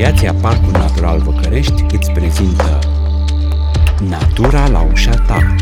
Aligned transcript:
Asociația 0.00 0.34
Parcul 0.34 0.70
Natural 0.72 1.18
Văcărești 1.18 1.84
îți 1.92 2.10
prezintă 2.10 2.78
Natura 4.08 4.68
la 4.68 4.90
ușa 4.92 5.14
ta. 5.14 5.54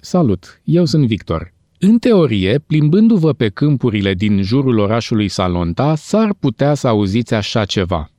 Salut, 0.00 0.60
eu 0.64 0.84
sunt 0.84 1.06
Victor. 1.06 1.52
În 1.78 1.98
teorie, 1.98 2.58
plimbându-vă 2.66 3.32
pe 3.32 3.48
câmpurile 3.48 4.14
din 4.14 4.42
jurul 4.42 4.78
orașului 4.78 5.28
Salonta, 5.28 5.94
s-ar 5.94 6.34
putea 6.40 6.74
să 6.74 6.88
auziți 6.88 7.34
așa 7.34 7.64
ceva. 7.64 8.10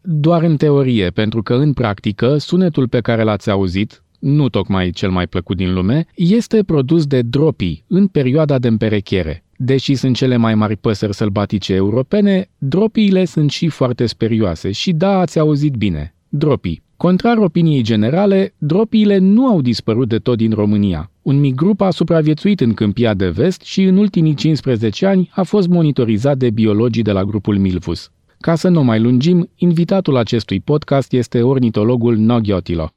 Doar 0.00 0.42
în 0.42 0.56
teorie, 0.56 1.10
pentru 1.10 1.42
că 1.42 1.54
în 1.54 1.72
practică 1.72 2.36
sunetul 2.38 2.88
pe 2.88 3.00
care 3.00 3.22
l-ați 3.22 3.50
auzit, 3.50 4.02
nu 4.20 4.48
tocmai 4.48 4.90
cel 4.90 5.10
mai 5.10 5.26
plăcut 5.26 5.56
din 5.56 5.74
lume, 5.74 6.06
este 6.14 6.62
produs 6.62 7.06
de 7.06 7.22
dropii 7.22 7.84
în 7.86 8.06
perioada 8.06 8.58
de 8.58 8.68
împerechiere. 8.68 9.44
Deși 9.56 9.94
sunt 9.94 10.16
cele 10.16 10.36
mai 10.36 10.54
mari 10.54 10.76
păsări 10.76 11.14
sălbatice 11.14 11.74
europene, 11.74 12.50
dropiile 12.58 13.24
sunt 13.24 13.50
și 13.50 13.68
foarte 13.68 14.06
sperioase 14.06 14.70
și 14.70 14.92
da, 14.92 15.18
ați 15.18 15.38
auzit 15.38 15.74
bine, 15.74 16.14
dropii. 16.28 16.82
Contrar 16.96 17.36
opiniei 17.38 17.82
generale, 17.82 18.54
dropiile 18.58 19.18
nu 19.18 19.46
au 19.46 19.60
dispărut 19.60 20.08
de 20.08 20.18
tot 20.18 20.36
din 20.36 20.52
România. 20.52 21.10
Un 21.22 21.40
mic 21.40 21.54
grup 21.54 21.80
a 21.80 21.90
supraviețuit 21.90 22.60
în 22.60 22.74
câmpia 22.74 23.14
de 23.14 23.28
vest 23.28 23.62
și 23.62 23.82
în 23.82 23.96
ultimii 23.96 24.34
15 24.34 25.06
ani 25.06 25.30
a 25.32 25.42
fost 25.42 25.68
monitorizat 25.68 26.36
de 26.36 26.50
biologii 26.50 27.02
de 27.02 27.12
la 27.12 27.24
grupul 27.24 27.58
Milvus. 27.58 28.10
Ca 28.38 28.54
să 28.54 28.68
nu 28.68 28.82
mai 28.82 29.00
lungim, 29.00 29.50
invitatul 29.56 30.16
acestui 30.16 30.60
podcast 30.60 31.12
este 31.12 31.42
ornitologul 31.42 32.16
Noghiotilo. 32.16 32.90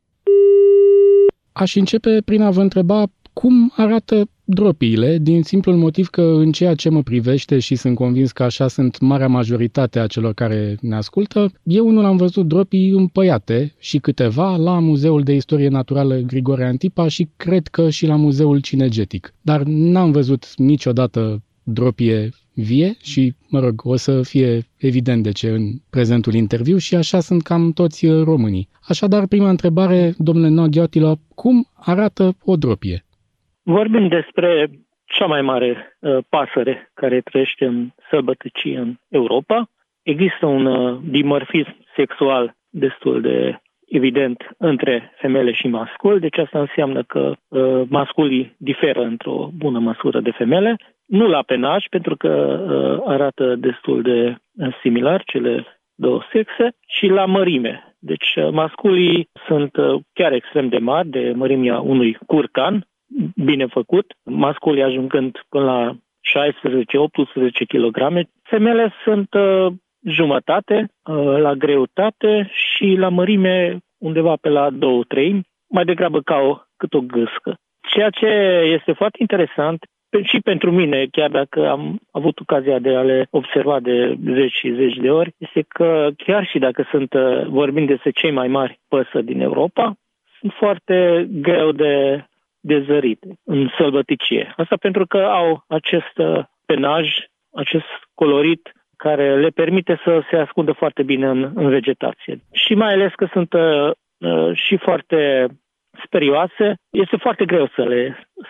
Aș 1.54 1.76
începe 1.76 2.22
prin 2.26 2.42
a 2.42 2.50
vă 2.50 2.62
întreba 2.62 3.06
cum 3.34 3.74
arată 3.76 4.28
dropiile, 4.44 5.18
din 5.18 5.44
simplul 5.44 5.76
motiv 5.76 6.08
că 6.08 6.22
în 6.22 6.52
ceea 6.52 6.76
ce 6.76 6.90
mă 6.90 7.02
privește 7.02 7.60
și 7.60 7.76
sunt 7.76 7.96
convins 7.96 8.32
că 8.32 8.44
așa 8.44 8.68
sunt 8.68 9.00
marea 9.00 9.28
majoritate 9.28 10.00
a 10.00 10.08
celor 10.08 10.34
care 10.34 10.78
ne 10.82 10.96
ascultă, 10.96 11.52
eu 11.64 11.90
nu 11.90 12.06
am 12.06 12.18
văzut 12.18 12.48
dropii 12.48 12.90
împăiate 12.90 13.74
și 13.80 13.98
câteva 13.98 14.56
la 14.56 14.80
Muzeul 14.80 15.24
de 15.24 15.34
Istorie 15.34 15.68
Naturală 15.68 16.16
Grigore 16.16 16.66
Antipa 16.66 17.08
și 17.08 17.30
cred 17.36 17.68
că 17.68 17.90
și 17.90 18.06
la 18.06 18.16
Muzeul 18.16 18.60
Cinegetic. 18.60 19.34
Dar 19.42 19.64
n-am 19.64 20.12
văzut 20.12 20.54
niciodată 20.56 21.44
dropie 21.64 22.30
vie 22.56 22.90
și, 23.12 23.34
mă 23.50 23.60
rog, 23.60 23.74
o 23.84 23.96
să 23.96 24.22
fie 24.24 24.62
evident 24.80 25.24
de 25.24 25.32
ce 25.32 25.48
în 25.48 25.64
prezentul 25.90 26.34
interviu 26.34 26.78
și 26.78 26.96
așa 26.96 27.20
sunt 27.20 27.42
cam 27.44 27.72
toți 27.72 28.06
uh, 28.06 28.24
românii. 28.24 28.68
Așadar, 28.90 29.28
prima 29.28 29.50
întrebare, 29.50 30.14
domnule 30.18 30.50
Noghiotilo, 30.50 31.16
cum 31.36 31.68
arată 31.76 32.24
o 32.46 32.56
dropie? 32.56 33.04
Vorbim 33.64 34.08
despre 34.08 34.70
cea 35.06 35.26
mai 35.26 35.42
mare 35.42 35.98
uh, 36.00 36.18
pasăre 36.30 36.92
care 36.94 37.22
trăiește 37.22 37.66
în 37.66 37.90
sălbăticie 38.10 38.78
în 38.78 38.96
Europa. 39.10 39.70
Există 40.02 40.46
un 40.46 40.66
uh, 40.66 41.00
dimorfism 41.10 41.76
sexual 41.96 42.56
destul 42.70 43.22
de 43.22 43.62
evident 43.94 44.50
între 44.58 45.14
femele 45.18 45.52
și 45.52 45.68
mascul, 45.68 46.20
deci 46.20 46.38
asta 46.38 46.60
înseamnă 46.60 47.04
că 47.04 47.32
uh, 47.48 47.82
masculii 47.90 48.56
diferă 48.58 49.02
într-o 49.02 49.50
bună 49.58 49.80
măsură 49.80 50.20
de 50.20 50.32
femele 50.32 50.76
nu 51.06 51.28
la 51.28 51.42
penaj, 51.42 51.86
pentru 51.90 52.16
că 52.16 52.30
uh, 52.30 53.04
arată 53.08 53.56
destul 53.56 54.02
de 54.02 54.36
uh, 54.56 54.76
similar 54.82 55.24
cele 55.26 55.66
două 55.96 56.22
sexe, 56.32 56.76
și 56.88 57.08
la 57.08 57.26
mărime. 57.26 57.96
Deci 58.00 58.36
uh, 58.36 58.50
masculii 58.52 59.30
sunt 59.48 59.76
uh, 59.76 60.02
chiar 60.14 60.32
extrem 60.32 60.68
de 60.68 60.78
mari, 60.78 61.08
de 61.08 61.34
mărimea 61.36 61.80
unui 61.80 62.18
curcan, 62.26 62.88
bine 63.36 63.66
făcut, 63.66 64.14
masculii 64.24 64.84
ajungând 64.84 65.40
până 65.50 65.66
la 65.66 65.96
16-18 66.34 67.68
kg. 67.68 68.28
Femele 68.44 68.94
sunt 69.04 69.34
uh, 69.34 69.68
jumătate 70.06 70.88
uh, 71.04 71.38
la 71.38 71.54
greutate 71.54 72.52
și 72.54 72.96
la 72.98 73.10
mărime 73.10 73.78
undeva 73.98 74.36
pe 74.42 74.50
la 74.50 74.70
2-3, 74.72 74.76
mai 75.70 75.86
degrabă 75.86 76.22
ca 76.22 76.36
o, 76.38 76.58
cât 76.78 76.94
o 76.94 77.00
gâscă. 77.00 77.56
Ceea 77.90 78.10
ce 78.10 78.28
este 78.74 78.92
foarte 78.92 79.18
interesant 79.20 79.86
și 80.22 80.40
pentru 80.40 80.72
mine, 80.72 81.06
chiar 81.12 81.30
dacă 81.30 81.70
am 81.70 82.00
avut 82.12 82.40
ocazia 82.40 82.80
de 82.80 82.96
a 82.96 83.02
le 83.02 83.28
observa 83.30 83.80
de 83.80 84.18
zeci 84.34 84.54
și 84.54 84.74
zeci 84.76 84.96
de 84.96 85.12
ori, 85.12 85.36
este 85.38 85.66
că 85.68 86.10
chiar 86.18 86.46
și 86.46 86.60
dacă 86.60 86.88
sunt, 86.90 87.14
uh, 87.14 87.46
vorbim 87.48 87.86
despre 87.86 88.12
cei 88.12 88.32
mai 88.32 88.48
mari 88.48 88.80
păsări 88.88 89.26
din 89.26 89.42
Europa, 89.42 89.94
sunt 90.40 90.54
foarte 90.54 91.28
greu 91.32 91.72
de, 91.72 92.26
de 92.60 92.84
zărit 92.88 93.20
în 93.44 93.70
sălbăticie. 93.78 94.54
Asta 94.58 94.76
pentru 94.76 95.06
că 95.06 95.18
au 95.18 95.64
acest 95.68 96.18
uh, 96.18 96.44
penaj, 96.66 97.10
acest 97.52 97.90
colorit 98.14 98.72
care 99.06 99.40
le 99.40 99.50
permite 99.50 100.00
să 100.04 100.22
se 100.30 100.36
ascundă 100.36 100.72
foarte 100.72 101.04
bine 101.04 101.28
în, 101.28 101.52
în 101.56 101.70
vegetație. 101.70 102.40
Și 102.52 102.74
mai 102.74 102.94
ales 102.94 103.12
că 103.16 103.28
sunt 103.32 103.54
uh, 103.54 103.92
uh 104.18 104.52
și 104.54 104.78
foarte 104.78 105.48
sperioase, 106.06 106.68
este 106.92 107.18
foarte 107.26 107.46
greu 107.46 107.68
să 107.76 107.84
le, 107.84 108.02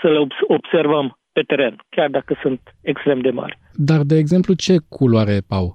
să 0.02 0.08
le 0.10 0.20
observăm 0.48 1.18
pe 1.32 1.42
teren, 1.42 1.76
chiar 1.90 2.10
dacă 2.10 2.40
sunt 2.42 2.62
extrem 2.82 3.20
de 3.20 3.30
mari. 3.30 3.58
Dar, 3.74 4.02
de 4.02 4.18
exemplu, 4.18 4.54
ce 4.54 4.76
culoare 4.90 5.38
au? 5.50 5.68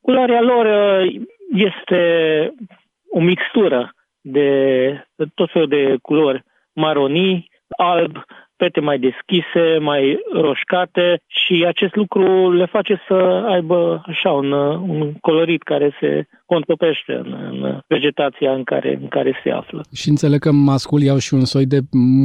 Culoarea 0.00 0.40
lor 0.40 0.64
uh, 0.66 1.20
este 1.54 2.00
o 3.10 3.20
mixtură 3.20 3.92
de 4.20 4.50
tot 5.34 5.50
felul 5.52 5.68
de 5.68 5.96
culori 6.02 6.44
maronii, 6.72 7.50
alb, 7.76 8.24
pete 8.62 8.80
mai 8.80 8.98
deschise, 8.98 9.64
mai 9.90 10.18
roșcate 10.32 11.06
și 11.26 11.64
acest 11.72 11.94
lucru 11.94 12.52
le 12.52 12.66
face 12.66 12.94
să 13.08 13.18
aibă 13.54 14.02
așa 14.06 14.30
un, 14.30 14.52
un 14.94 15.12
colorit 15.20 15.62
care 15.62 15.96
se 16.00 16.10
contopește 16.46 17.12
în, 17.12 17.30
în 17.50 17.80
vegetația 17.86 18.52
în 18.52 18.64
care, 18.64 18.98
în 19.02 19.08
care 19.08 19.40
se 19.42 19.50
află. 19.50 19.80
Și 19.94 20.08
înțeleg 20.08 20.40
că 20.40 20.52
masculii 20.52 21.08
au 21.08 21.18
și 21.18 21.34
un 21.34 21.44
soi 21.44 21.66
de 21.66 21.78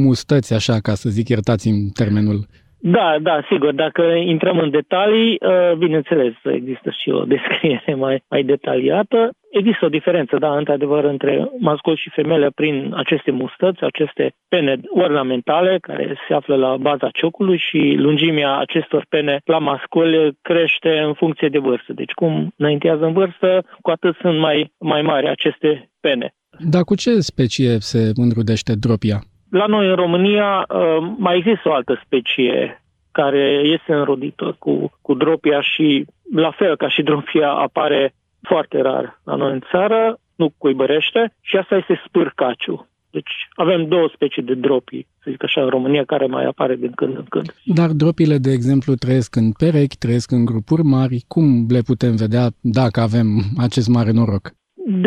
mustăți, 0.06 0.54
așa, 0.54 0.80
ca 0.80 0.94
să 0.94 1.10
zic, 1.10 1.28
iertați-mi 1.30 1.90
termenul. 1.90 2.40
Da, 2.86 3.18
da, 3.22 3.46
sigur. 3.50 3.74
Dacă 3.74 4.02
intrăm 4.02 4.58
în 4.58 4.70
detalii, 4.70 5.38
uh, 5.40 5.78
bineînțeles, 5.78 6.34
există 6.44 6.90
și 6.90 7.10
o 7.10 7.24
descriere 7.36 7.94
mai, 7.94 8.24
mai 8.30 8.44
detaliată. 8.44 9.30
Există 9.52 9.86
o 9.86 9.90
diferență, 9.90 10.38
da, 10.38 10.58
într-adevăr, 10.58 11.04
între 11.04 11.52
mascul 11.60 11.98
și 11.98 12.10
femele 12.10 12.50
prin 12.56 12.94
aceste 12.96 13.32
mustăți, 13.32 13.84
aceste 13.84 14.34
pene 14.48 14.80
ornamentale 14.90 15.78
care 15.82 16.16
se 16.28 16.34
află 16.34 16.56
la 16.56 16.78
baza 16.78 17.10
ciocului 17.10 17.58
și 17.58 17.96
lungimea 17.98 18.58
acestor 18.58 19.06
pene 19.10 19.42
la 19.46 19.58
mascul 19.58 20.38
crește 20.42 21.00
în 21.00 21.14
funcție 21.14 21.50
de 21.50 21.58
vârstă. 21.58 21.94
Deci 21.94 22.12
cum 22.12 22.54
înaintează 22.58 23.06
în 23.06 23.14
vârstă, 23.14 23.66
cu 23.82 23.90
atât 23.90 24.16
sunt 24.22 24.40
mai, 24.40 24.72
mai 24.78 25.02
mari 25.02 25.30
aceste 25.30 25.90
pene. 26.00 26.34
Dar 26.60 26.82
cu 26.84 26.96
ce 26.96 27.20
specie 27.20 27.80
se 27.80 28.12
înrudește 28.16 28.74
dropia? 28.76 29.20
La 29.60 29.66
noi 29.66 29.90
în 29.90 29.96
România 29.96 30.66
uh, 30.68 31.14
mai 31.18 31.38
există 31.38 31.70
o 31.70 31.74
altă 31.74 32.02
specie 32.06 32.84
care 33.12 33.62
este 33.64 33.94
înrodită 33.94 34.56
cu, 34.60 34.92
cu 35.02 35.14
dropia 35.14 35.62
și 35.62 36.06
la 36.36 36.52
fel 36.52 36.76
ca 36.78 36.90
și 36.90 37.02
dropia 37.02 37.50
apare 37.52 38.14
foarte 38.42 38.82
rar 38.82 39.20
la 39.24 39.36
noi 39.36 39.52
în 39.52 39.62
țară, 39.72 40.20
nu 40.36 40.54
cuibărește 40.58 41.34
și 41.42 41.58
asta 41.58 41.76
este 41.76 42.02
spârcaciu. 42.06 42.88
Deci 43.12 43.34
avem 43.56 43.88
două 43.88 44.10
specii 44.14 44.44
de 44.44 44.54
dropii, 44.54 45.08
să 45.22 45.28
zic 45.30 45.44
așa, 45.44 45.62
în 45.62 45.70
România, 45.70 46.04
care 46.04 46.26
mai 46.26 46.46
apare 46.46 46.76
din 46.76 46.92
când 46.92 47.18
în 47.18 47.26
când. 47.30 47.56
Dar 47.66 47.90
dropile, 47.90 48.38
de 48.38 48.52
exemplu, 48.52 48.94
trăiesc 48.96 49.36
în 49.36 49.52
perechi, 49.52 49.98
trăiesc 49.98 50.32
în 50.32 50.46
grupuri 50.46 50.84
mari. 50.84 51.24
Cum 51.28 51.46
le 51.70 51.82
putem 51.86 52.16
vedea 52.16 52.46
dacă 52.62 53.00
avem 53.00 53.28
acest 53.58 53.88
mare 53.88 54.12
noroc? 54.12 54.52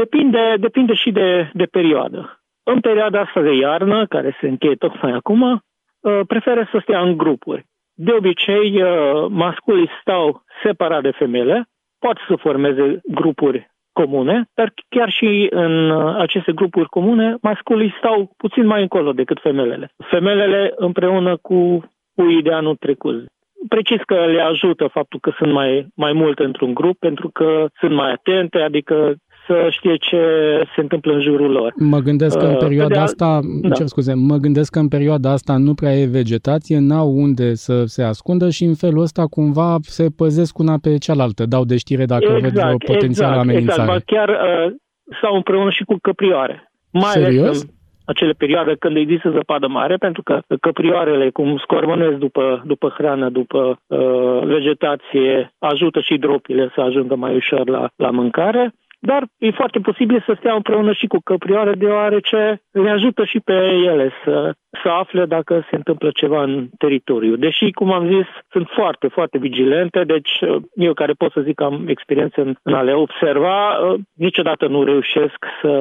Depinde, 0.01 0.57
depinde 0.61 0.95
și 0.95 1.11
de, 1.11 1.51
de 1.55 1.65
perioadă. 1.65 2.41
În 2.73 2.81
perioada 2.81 3.21
asta 3.21 3.41
de 3.41 3.55
iarnă, 3.55 4.07
care 4.07 4.37
se 4.41 4.49
încheie 4.49 4.75
tocmai 4.75 5.13
acum, 5.13 5.43
uh, 5.43 6.21
preferă 6.27 6.69
să 6.73 6.79
stea 6.83 7.01
în 7.01 7.17
grupuri. 7.17 7.65
De 7.95 8.13
obicei, 8.13 8.83
uh, 8.83 9.27
masculii 9.29 9.91
stau 10.01 10.43
separat 10.63 11.03
de 11.03 11.11
femele, 11.11 11.69
pot 11.99 12.17
să 12.29 12.37
formeze 12.37 13.01
grupuri 13.05 13.71
comune, 13.93 14.49
dar 14.55 14.73
chiar 14.89 15.11
și 15.11 15.47
în 15.51 15.91
uh, 15.91 16.15
aceste 16.19 16.53
grupuri 16.53 16.89
comune, 16.89 17.37
masculii 17.43 17.95
stau 17.99 18.31
puțin 18.37 18.67
mai 18.67 18.83
încolo 18.83 19.13
decât 19.13 19.41
femelele. 19.41 19.91
Femelele 20.11 20.73
împreună 20.77 21.37
cu 21.37 21.91
puii 22.15 22.43
de 22.43 22.53
anul 22.53 22.77
trecut. 22.77 23.25
Precis 23.69 24.03
că 24.03 24.27
le 24.27 24.41
ajută 24.41 24.87
faptul 24.87 25.21
că 25.21 25.31
sunt 25.39 25.53
mai, 25.53 25.87
mai 25.95 26.13
multe 26.13 26.45
într-un 26.45 26.75
grup, 26.75 26.99
pentru 26.99 27.29
că 27.29 27.67
sunt 27.81 27.95
mai 27.95 28.11
atente, 28.13 28.59
adică 28.59 29.15
să 29.47 29.67
știe 29.71 29.97
ce 29.97 30.21
se 30.75 30.81
întâmplă 30.81 31.13
în 31.13 31.21
jurul 31.21 31.51
lor. 31.51 31.73
Mă 31.77 31.99
gândesc 31.99 32.39
că 32.39 32.45
în 32.45 32.53
uh, 32.53 32.59
perioada 32.59 33.03
asta, 33.03 33.41
da. 33.63 33.75
cer 33.75 33.87
scuze, 33.87 34.15
mă 34.15 34.37
gândesc 34.37 34.73
că 34.73 34.79
în 34.79 34.89
perioada 34.89 35.31
asta 35.31 35.57
nu 35.57 35.75
prea 35.75 35.93
e 35.93 36.07
vegetație, 36.07 36.79
n-au 36.79 37.09
unde 37.09 37.55
să 37.55 37.85
se 37.85 38.03
ascundă 38.03 38.51
și 38.51 38.65
în 38.65 38.75
felul 38.75 39.03
ăsta 39.03 39.25
cumva 39.31 39.77
se 39.81 40.07
păzesc 40.17 40.59
una 40.59 40.77
pe 40.83 40.99
cealaltă, 40.99 41.45
dau 41.47 41.65
de 41.65 41.77
știre 41.77 42.05
dacă 42.05 42.25
exact, 42.37 42.55
văd 42.55 42.75
o 42.75 42.93
potențială 42.93 43.33
exact, 43.33 43.49
amenințare. 43.49 43.83
Exact, 43.83 44.05
chiar 44.05 44.29
uh, 44.29 44.73
sau 45.23 45.35
împreună 45.35 45.71
și 45.71 45.85
cu 45.85 45.97
căprioare. 46.03 46.73
Mai 46.91 47.03
Serios? 47.03 47.47
Ales 47.47 47.75
acele 48.07 48.33
perioade 48.33 48.75
când 48.79 48.97
există 48.97 49.31
zăpadă 49.31 49.67
mare, 49.67 49.97
pentru 49.97 50.23
că 50.23 50.41
căprioarele, 50.61 51.31
cum 51.31 51.59
scormănesc 51.59 52.17
după, 52.17 52.63
după 52.67 52.95
hrană, 52.97 53.29
după 53.29 53.79
uh, 53.87 54.41
vegetație, 54.45 55.55
ajută 55.59 56.01
și 56.01 56.19
dropile 56.19 56.71
să 56.75 56.81
ajungă 56.81 57.15
mai 57.17 57.35
ușor 57.35 57.69
la, 57.69 57.89
la 57.97 58.11
mâncare 58.11 58.75
dar 59.11 59.23
e 59.39 59.51
foarte 59.51 59.79
posibil 59.79 60.23
să 60.27 60.37
stea 60.39 60.55
împreună 60.55 60.93
și 60.93 61.07
cu 61.07 61.19
căprioare, 61.25 61.73
deoarece 61.73 62.61
le 62.71 62.91
ajută 62.91 63.25
și 63.25 63.41
pe 63.45 63.57
ele 63.91 64.11
să, 64.25 64.53
să 64.83 64.89
afle 64.89 65.25
dacă 65.25 65.67
se 65.71 65.77
întâmplă 65.77 66.11
ceva 66.15 66.43
în 66.43 66.69
teritoriu. 66.79 67.37
Deși, 67.37 67.71
cum 67.71 67.93
am 67.93 68.07
zis, 68.07 68.27
sunt 68.51 68.67
foarte, 68.75 69.07
foarte 69.09 69.39
vigilente, 69.39 70.05
deci 70.05 70.33
eu 70.75 70.93
care 70.95 71.13
pot 71.13 71.33
să 71.33 71.41
zic 71.41 71.55
că 71.55 71.65
am 71.65 71.85
experiență 71.89 72.41
în, 72.41 72.55
în 72.63 72.75
a 72.75 72.83
le 72.83 72.93
observa, 72.93 73.59
niciodată 74.13 74.67
nu 74.67 74.85
reușesc 74.85 75.39
să 75.63 75.73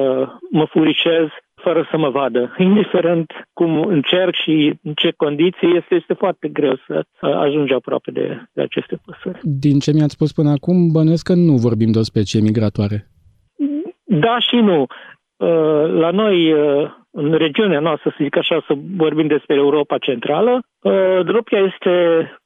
mă 0.50 0.64
furicez 0.64 1.26
fără 1.54 1.88
să 1.90 1.96
mă 1.96 2.10
vadă. 2.10 2.54
Indiferent 2.68 3.32
cum 3.52 3.80
încerc 3.80 4.34
și 4.34 4.78
în 4.82 4.92
ce 4.94 5.10
condiții, 5.16 5.76
este, 5.76 5.94
este 5.94 6.14
foarte 6.14 6.48
greu 6.48 6.74
să 6.86 7.04
ajungi 7.20 7.72
aproape 7.72 8.10
de, 8.10 8.26
de 8.52 8.62
aceste 8.62 9.00
păsări. 9.04 9.40
Din 9.42 9.78
ce 9.78 9.92
mi-ați 9.92 10.12
spus 10.12 10.32
până 10.32 10.50
acum, 10.50 10.76
bănuiesc 10.92 11.26
că 11.26 11.34
nu 11.34 11.54
vorbim 11.56 11.90
de 11.92 11.98
o 11.98 12.02
specie 12.02 12.40
migratoare. 12.40 13.15
Da 14.20 14.38
și 14.38 14.56
nu. 14.56 14.86
Uh, 15.36 15.90
la 15.90 16.10
noi, 16.10 16.52
uh, 16.52 16.90
în 17.10 17.32
regiunea 17.32 17.80
noastră, 17.80 18.10
să 18.10 18.22
zic 18.22 18.36
așa, 18.36 18.64
să 18.66 18.74
vorbim 18.96 19.26
despre 19.26 19.54
Europa 19.54 19.98
Centrală, 19.98 20.60
uh, 20.80 21.24
dropia 21.24 21.58
este 21.58 21.94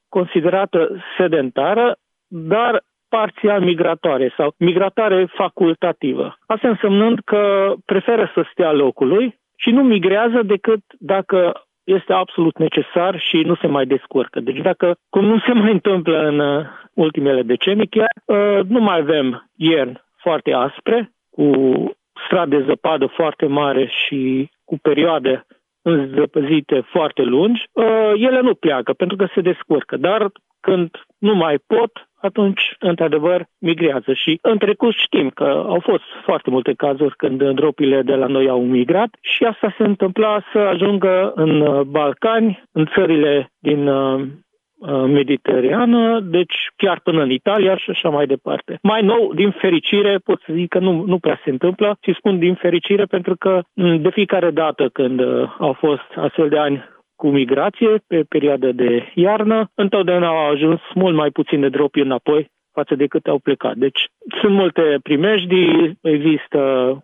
considerată 0.09 1.03
sedentară, 1.19 1.97
dar 2.29 2.83
parțial 3.09 3.61
migratoare 3.61 4.33
sau 4.37 4.55
migratoare 4.57 5.29
facultativă. 5.35 6.39
Asta 6.47 6.69
însemnând 6.69 7.19
că 7.25 7.75
preferă 7.85 8.31
să 8.35 8.45
stea 8.53 8.73
locului 8.73 9.39
și 9.57 9.71
nu 9.71 9.83
migrează 9.83 10.43
decât 10.43 10.81
dacă 10.99 11.53
este 11.85 12.13
absolut 12.13 12.59
necesar 12.59 13.21
și 13.21 13.37
nu 13.37 13.55
se 13.55 13.67
mai 13.67 13.87
descurcă. 13.87 14.41
Deci 14.41 14.59
dacă, 14.59 14.95
cum 15.09 15.25
nu 15.25 15.39
se 15.39 15.53
mai 15.53 15.73
întâmplă 15.73 16.19
în 16.29 16.67
ultimele 16.95 17.43
decenii, 17.43 17.87
chiar 17.87 18.13
nu 18.69 18.81
mai 18.81 18.99
avem 18.99 19.51
ierni 19.57 20.01
foarte 20.17 20.53
aspre, 20.53 21.11
cu 21.41 21.51
strat 22.27 22.49
de 22.49 22.65
zăpadă 22.67 23.07
foarte 23.07 23.47
mare 23.47 23.87
și 23.87 24.51
cu 24.65 24.79
perioade 24.83 25.47
înzăpăzite 25.83 26.81
foarte 26.81 27.23
lungi, 27.23 27.63
uh, 27.73 28.13
ele 28.17 28.41
nu 28.41 28.55
pleacă 28.55 28.93
pentru 28.93 29.17
că 29.17 29.27
se 29.35 29.41
descurcă. 29.41 29.97
Dar 29.97 30.31
când 30.61 30.91
nu 31.19 31.35
mai 31.35 31.59
pot, 31.67 32.09
atunci, 32.21 32.61
într-adevăr, 32.79 33.45
migrează. 33.59 34.13
Și 34.13 34.39
în 34.43 34.59
trecut 34.59 34.95
știm 34.95 35.29
că 35.29 35.65
au 35.67 35.81
fost 35.83 36.03
foarte 36.25 36.51
multe 36.51 36.73
cazuri 36.73 37.17
când 37.17 37.51
dropile 37.51 38.03
de 38.03 38.15
la 38.15 38.27
noi 38.27 38.49
au 38.49 38.63
migrat 38.65 39.17
și 39.21 39.45
asta 39.45 39.75
se 39.77 39.83
întâmpla 39.83 40.43
să 40.53 40.59
ajungă 40.59 41.33
în 41.35 41.83
Balcani, 41.91 42.63
în 42.73 42.87
țările 42.95 43.51
din 43.59 43.89
uh, 44.81 44.91
Uh, 44.91 45.05
mediterană, 45.07 46.21
deci 46.21 46.55
chiar 46.77 47.01
până 47.01 47.23
în 47.23 47.31
Italia 47.31 47.77
și 47.77 47.91
așa 47.91 48.09
mai 48.09 48.27
departe. 48.27 48.79
Mai 48.83 49.03
nou, 49.03 49.35
din 49.35 49.51
fericire, 49.51 50.19
pot 50.25 50.41
să 50.47 50.53
zic 50.53 50.69
că 50.69 50.79
nu, 50.79 51.05
nu 51.07 51.19
prea 51.19 51.41
se 51.45 51.51
întâmplă 51.51 51.97
și 52.01 52.15
spun 52.19 52.39
din 52.39 52.55
fericire 52.55 53.05
pentru 53.05 53.37
că 53.37 53.61
mm, 53.75 54.03
de 54.03 54.11
fiecare 54.11 54.51
dată 54.51 54.89
când 54.89 55.21
uh, 55.21 55.55
au 55.59 55.73
fost 55.73 56.09
astfel 56.17 56.49
de 56.49 56.59
ani 56.59 56.85
cu 57.17 57.29
migrație 57.29 58.03
pe 58.07 58.25
perioadă 58.29 58.73
de 58.73 59.13
iarnă, 59.15 59.71
întotdeauna 59.75 60.29
au 60.29 60.51
ajuns 60.51 60.81
mult 60.95 61.17
mai 61.17 61.31
puține 61.31 61.69
dropi 61.69 62.01
înapoi 62.01 62.51
față 62.73 62.95
de 62.95 63.07
cât 63.07 63.27
au 63.27 63.39
plecat. 63.39 63.75
Deci 63.77 64.01
sunt 64.41 64.53
multe 64.53 64.99
primejdii, 65.03 65.99
există 66.03 66.59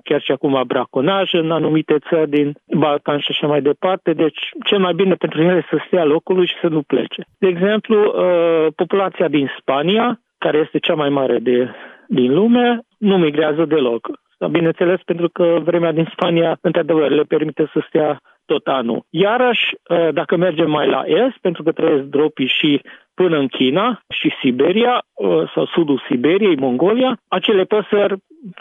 chiar 0.05 0.21
și 0.21 0.33
acum 0.33 0.63
braconaj 0.67 1.33
în 1.33 1.51
anumite 1.51 1.97
țări 2.09 2.31
din 2.31 2.53
Balcan 2.67 3.19
și 3.19 3.31
așa 3.31 3.47
mai 3.47 3.63
departe, 3.63 4.13
deci 4.13 4.41
cel 4.65 4.79
mai 4.79 4.95
bine 4.95 5.15
pentru 5.15 5.43
ele 5.43 5.67
să 5.71 5.77
stea 5.87 6.05
locului 6.05 6.47
și 6.47 6.61
să 6.61 6.69
nu 6.69 6.83
plece. 6.83 7.23
De 7.39 7.49
exemplu, 7.49 7.97
uh, 8.05 8.67
populația 8.77 9.29
din 9.29 9.51
Spania, 9.61 10.21
care 10.39 10.59
este 10.59 10.79
cea 10.79 10.95
mai 10.95 11.09
mare 11.09 11.39
de, 11.39 11.71
din 12.09 12.35
lume, 12.35 12.81
nu 12.99 13.19
migrează 13.19 13.65
deloc. 13.65 14.11
Bineînțeles, 14.51 15.01
pentru 15.05 15.29
că 15.29 15.59
vremea 15.65 15.93
din 15.93 16.09
Spania, 16.13 16.59
într-adevăr, 16.61 17.11
le 17.11 17.23
permite 17.23 17.71
să 17.73 17.85
stea 17.89 18.21
tot 18.47 18.67
anul. 18.67 19.05
Iarăși, 19.11 19.75
uh, 19.89 20.09
dacă 20.13 20.37
mergem 20.37 20.71
mai 20.71 20.89
la 20.89 21.03
est, 21.07 21.37
pentru 21.41 21.63
că 21.63 21.73
trăiesc 21.73 22.03
dropii 22.03 22.53
și 22.59 22.81
până 23.21 23.37
în 23.39 23.49
China 23.59 23.87
și 24.19 24.29
Siberia 24.43 24.95
uh, 25.15 25.51
sau 25.55 25.65
sudul 25.67 26.03
Siberiei, 26.09 26.57
Mongolia, 26.57 27.13
acele 27.29 27.65
păsări 27.65 28.15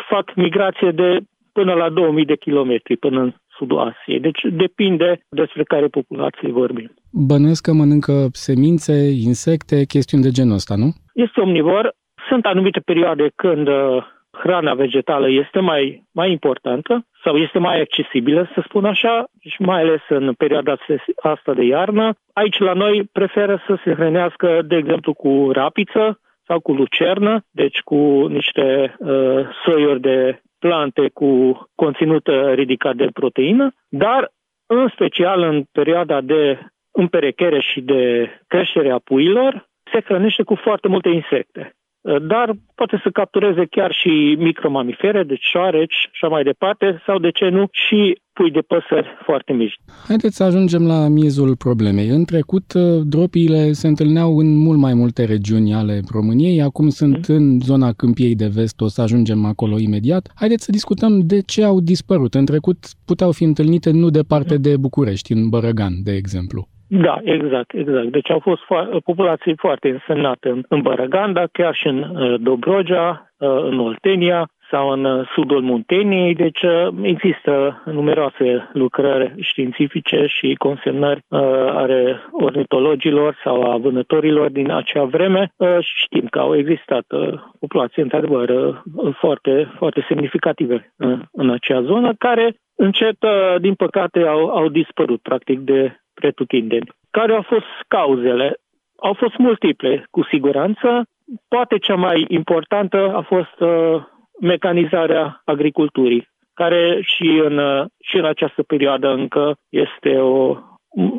fac 0.10 0.25
migrație 0.36 0.92
de 0.92 1.10
până 1.57 1.74
la 1.74 1.90
2000 1.90 2.25
de 2.25 2.36
kilometri 2.36 2.98
până 2.98 3.19
în 3.22 3.34
sudul 3.57 3.80
Asiei. 3.80 4.19
Deci 4.19 4.42
depinde 4.52 5.10
despre 5.30 5.63
care 5.63 5.88
populație 5.88 6.52
vorbim. 6.52 6.90
Bănuiesc 7.12 7.62
că 7.63 7.74
mănâncă 7.74 8.16
semințe, 8.31 8.96
insecte, 9.30 9.86
chestiuni 9.94 10.24
de 10.24 10.36
genul 10.38 10.60
ăsta, 10.60 10.75
nu? 10.75 10.90
Este 11.13 11.42
omnivor. 11.42 11.94
Sunt 12.30 12.46
anumite 12.46 12.80
perioade 12.80 13.31
când 13.36 13.68
uh, 13.68 14.04
hrana 14.40 14.74
vegetală 14.74 15.30
este 15.30 15.60
mai, 15.60 16.04
mai 16.12 16.32
importantă 16.32 17.06
sau 17.24 17.38
este 17.38 17.60
mai 17.60 17.82
accesibilă, 17.82 18.50
să 18.54 18.62
spun 18.68 18.86
așa, 18.86 19.26
și 19.50 19.62
mai 19.62 19.82
ales 19.82 20.02
în 20.10 20.34
perioada 20.34 20.76
asta 21.16 21.54
de 21.54 21.64
iarnă. 21.64 22.14
Aici 22.34 22.58
la 22.58 22.74
noi 22.74 23.10
preferă 23.12 23.64
să 23.68 23.78
se 23.84 23.94
hrănească, 23.94 24.62
de 24.62 24.76
exemplu, 24.76 25.14
cu 25.14 25.50
rapiță 25.52 26.20
sau 26.48 26.60
cu 26.60 26.72
lucernă, 26.72 27.42
deci 27.52 27.80
cu 27.80 28.28
niște 28.28 28.96
uh, 29.00 29.48
soiuri 29.64 30.00
de 30.00 30.42
plante 30.60 31.10
cu 31.14 31.62
conținut 31.76 32.28
ridicat 32.54 32.96
de 32.96 33.08
proteină, 33.14 33.74
dar 33.90 34.32
în 34.66 34.88
special 34.88 35.42
în 35.42 35.64
perioada 35.72 36.22
de 36.22 36.60
împerechere 36.92 37.60
și 37.60 37.82
de 37.82 38.30
creștere 38.48 38.92
a 38.92 39.00
puilor, 39.00 39.70
se 39.92 40.02
hrănește 40.02 40.44
cu 40.44 40.56
foarte 40.56 40.88
multe 40.88 41.10
insecte. 41.10 41.76
Eh, 42.06 42.22
dar 42.28 42.56
poate 42.75 43.00
să 43.04 43.10
captureze 43.10 43.66
chiar 43.66 43.92
și 43.92 44.36
micromamifere, 44.40 45.24
deci 45.24 45.44
șoareci 45.52 45.94
și 45.94 46.10
așa 46.12 46.28
mai 46.28 46.44
departe, 46.44 47.02
sau 47.06 47.19
de 47.19 47.31
ce 47.31 47.50
nu 47.50 47.68
și 47.72 48.19
pui 48.34 48.52
de 48.52 48.60
păsări 48.60 49.07
foarte 49.24 49.54
mici. 49.54 49.80
Haideți 50.07 50.36
să 50.36 50.44
ajungem 50.44 50.88
la 50.88 51.07
miezul 51.07 51.56
problemei. 51.56 52.07
În 52.07 52.25
trecut, 52.25 52.74
eh, 52.74 52.81
dropiile 53.04 53.72
se 53.72 53.88
întâlneau 53.88 54.38
în 54.38 54.56
mult 54.56 54.80
mai 54.80 54.94
multe 54.94 55.25
regiuni 55.25 55.74
ale 55.74 56.00
României, 56.13 56.62
acum 56.62 56.90
sunt 56.90 57.28
mm. 57.28 57.36
în 57.36 57.60
zona 57.60 57.94
Câmpiei 57.94 58.36
de 58.36 58.50
Vest, 58.56 58.81
o 58.81 58.88
să 58.88 59.01
ajungem 59.01 59.46
acolo 59.46 59.80
imediat. 59.80 60.31
Haideți 60.36 60.63
să 60.63 60.72
discutăm 60.72 61.20
de 61.20 61.41
ce 61.41 61.63
au 61.63 61.80
dispărut. 61.80 62.34
În 62.34 62.46
trecut 62.46 62.77
puteau 63.06 63.32
fi 63.32 63.44
întâlnite 63.44 63.91
nu 63.91 64.10
departe 64.10 64.58
de 64.58 64.77
București, 64.77 65.32
în 65.32 65.50
Bărăgan, 65.50 65.94
de 66.03 66.12
exemplu. 66.15 66.68
Da, 66.88 67.20
exact, 67.24 67.74
exact. 67.74 68.08
Deci 68.12 68.30
au 68.30 68.39
fost 68.39 68.62
fo- 68.62 69.04
populații 69.04 69.56
foarte 69.58 69.89
însemnate 69.89 70.50
în, 70.50 70.63
în 70.68 70.82
Bărăgan, 70.82 71.34
dar 71.34 71.50
chiar 71.51 71.75
și 71.75 71.88
în 71.88 72.00
uh, 72.00 72.39
Dobrogea, 72.42 73.32
uh, 73.38 73.50
în 73.50 73.80
Oltenia 73.80 74.50
sau 74.72 74.89
în 74.89 75.03
uh, 75.03 75.27
sudul 75.34 75.62
Munteniei. 75.62 76.36
Deci 76.36 76.62
uh, 76.62 76.88
există 77.01 77.81
numeroase 77.86 78.69
lucrări 78.74 79.34
științifice 79.39 80.25
și 80.25 80.55
consemnări 80.57 81.19
uh, 81.27 81.39
ale 81.81 82.22
ornitologilor 82.31 83.38
sau 83.43 83.72
a 83.72 83.77
vânătorilor 83.77 84.50
din 84.50 84.72
acea 84.72 85.03
vreme 85.03 85.51
uh, 85.57 85.77
și 85.79 85.93
știm 85.95 86.27
că 86.27 86.39
au 86.39 86.55
existat 86.55 87.05
uh, 87.10 87.34
populații, 87.60 88.01
într-adevăr, 88.01 88.50
uh, 88.50 89.15
foarte, 89.19 89.74
foarte 89.77 90.05
semnificative 90.07 90.93
uh, 90.98 91.19
în 91.31 91.50
acea 91.50 91.81
zonă, 91.81 92.13
care 92.17 92.55
încet, 92.75 93.24
uh, 93.24 93.55
din 93.62 93.74
păcate, 93.74 94.19
au, 94.19 94.50
au 94.50 94.69
dispărut, 94.69 95.22
practic, 95.22 95.60
de 95.60 95.95
pretutindeni. 96.13 96.89
Care 97.12 97.34
au 97.34 97.41
fost 97.41 97.65
cauzele? 97.88 98.55
Au 99.00 99.13
fost 99.13 99.38
multiple, 99.38 100.05
cu 100.12 100.24
siguranță. 100.24 101.03
Poate 101.48 101.77
cea 101.77 101.95
mai 101.95 102.25
importantă 102.27 103.13
a 103.15 103.22
fost 103.22 103.60
uh, 103.60 104.03
mecanizarea 104.42 105.42
agriculturii, 105.46 106.27
care 106.54 107.00
și 107.01 107.42
în, 107.44 107.58
uh, 107.58 107.86
și 108.01 108.18
în 108.18 108.25
această 108.25 108.63
perioadă 108.63 109.08
încă 109.13 109.58
este 109.70 110.20
o, 110.20 110.58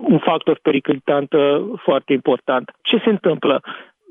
un 0.02 0.18
factor 0.18 0.58
periclitant 0.62 1.32
uh, 1.32 1.64
foarte 1.82 2.12
important. 2.12 2.70
Ce 2.82 3.00
se 3.04 3.10
întâmplă? 3.10 3.60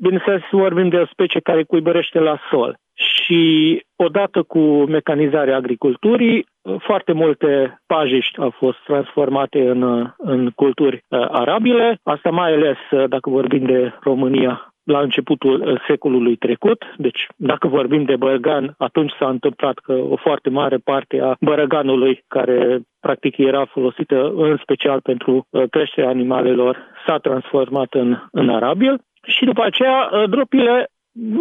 Bineînțeles, 0.01 0.41
vorbim 0.51 0.89
de 0.89 0.97
o 0.97 1.05
specie 1.05 1.39
care 1.39 1.63
cuibărește 1.63 2.19
la 2.19 2.39
sol 2.49 2.77
și 2.93 3.83
odată 3.95 4.43
cu 4.43 4.59
mecanizarea 4.83 5.55
agriculturii, 5.55 6.45
foarte 6.79 7.11
multe 7.11 7.81
pajiști 7.85 8.39
au 8.39 8.49
fost 8.49 8.77
transformate 8.85 9.69
în, 9.69 10.11
în 10.17 10.49
culturi 10.49 10.95
uh, 10.95 11.25
arabile, 11.31 11.99
asta 12.03 12.29
mai 12.29 12.53
ales 12.53 12.77
uh, 12.91 13.03
dacă 13.09 13.29
vorbim 13.29 13.65
de 13.65 13.93
România 14.01 14.74
la 14.85 14.99
începutul 14.99 15.61
uh, 15.61 15.81
secolului 15.87 16.35
trecut. 16.35 16.83
Deci, 16.97 17.27
dacă 17.35 17.67
vorbim 17.67 18.03
de 18.03 18.15
bărgan, 18.15 18.75
atunci 18.77 19.11
s-a 19.19 19.29
întâmplat 19.29 19.77
că 19.77 19.93
o 19.93 20.15
foarte 20.15 20.49
mare 20.49 20.77
parte 20.77 21.21
a 21.21 21.35
bărăganului, 21.39 22.23
care 22.27 22.81
practic 22.99 23.37
era 23.37 23.65
folosită 23.65 24.33
în 24.35 24.57
special 24.61 24.99
pentru 25.01 25.47
creșterea 25.69 26.09
animalelor, 26.09 26.77
s-a 27.05 27.17
transformat 27.17 27.93
în, 27.93 28.17
în 28.31 28.49
arabil. 28.49 29.01
Și 29.23 29.45
după 29.45 29.63
aceea, 29.63 30.09
dropile 30.29 30.89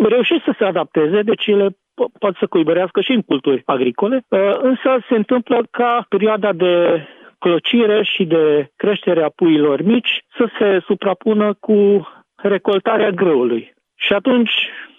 reușesc 0.09 0.45
să 0.45 0.55
se 0.59 0.65
adapteze, 0.65 1.23
deci 1.23 1.47
ele 1.47 1.77
pot 2.19 2.37
să 2.37 2.47
cuibărească 2.47 3.01
și 3.01 3.13
în 3.13 3.23
culturi 3.23 3.63
agricole, 3.65 4.25
uh, 4.29 4.39
însă 4.63 5.05
se 5.09 5.15
întâmplă 5.15 5.67
ca 5.71 6.07
perioada 6.09 6.53
de 6.53 7.07
clocire 7.39 8.03
și 8.03 8.25
de 8.25 8.71
creștere 8.77 9.23
a 9.23 9.29
puilor 9.29 9.83
mici 9.83 10.25
să 10.37 10.49
se 10.59 10.81
suprapună 10.87 11.55
cu 11.61 12.09
recoltarea 12.49 13.11
grâului. 13.11 13.75
Și 13.95 14.13
atunci 14.13 14.53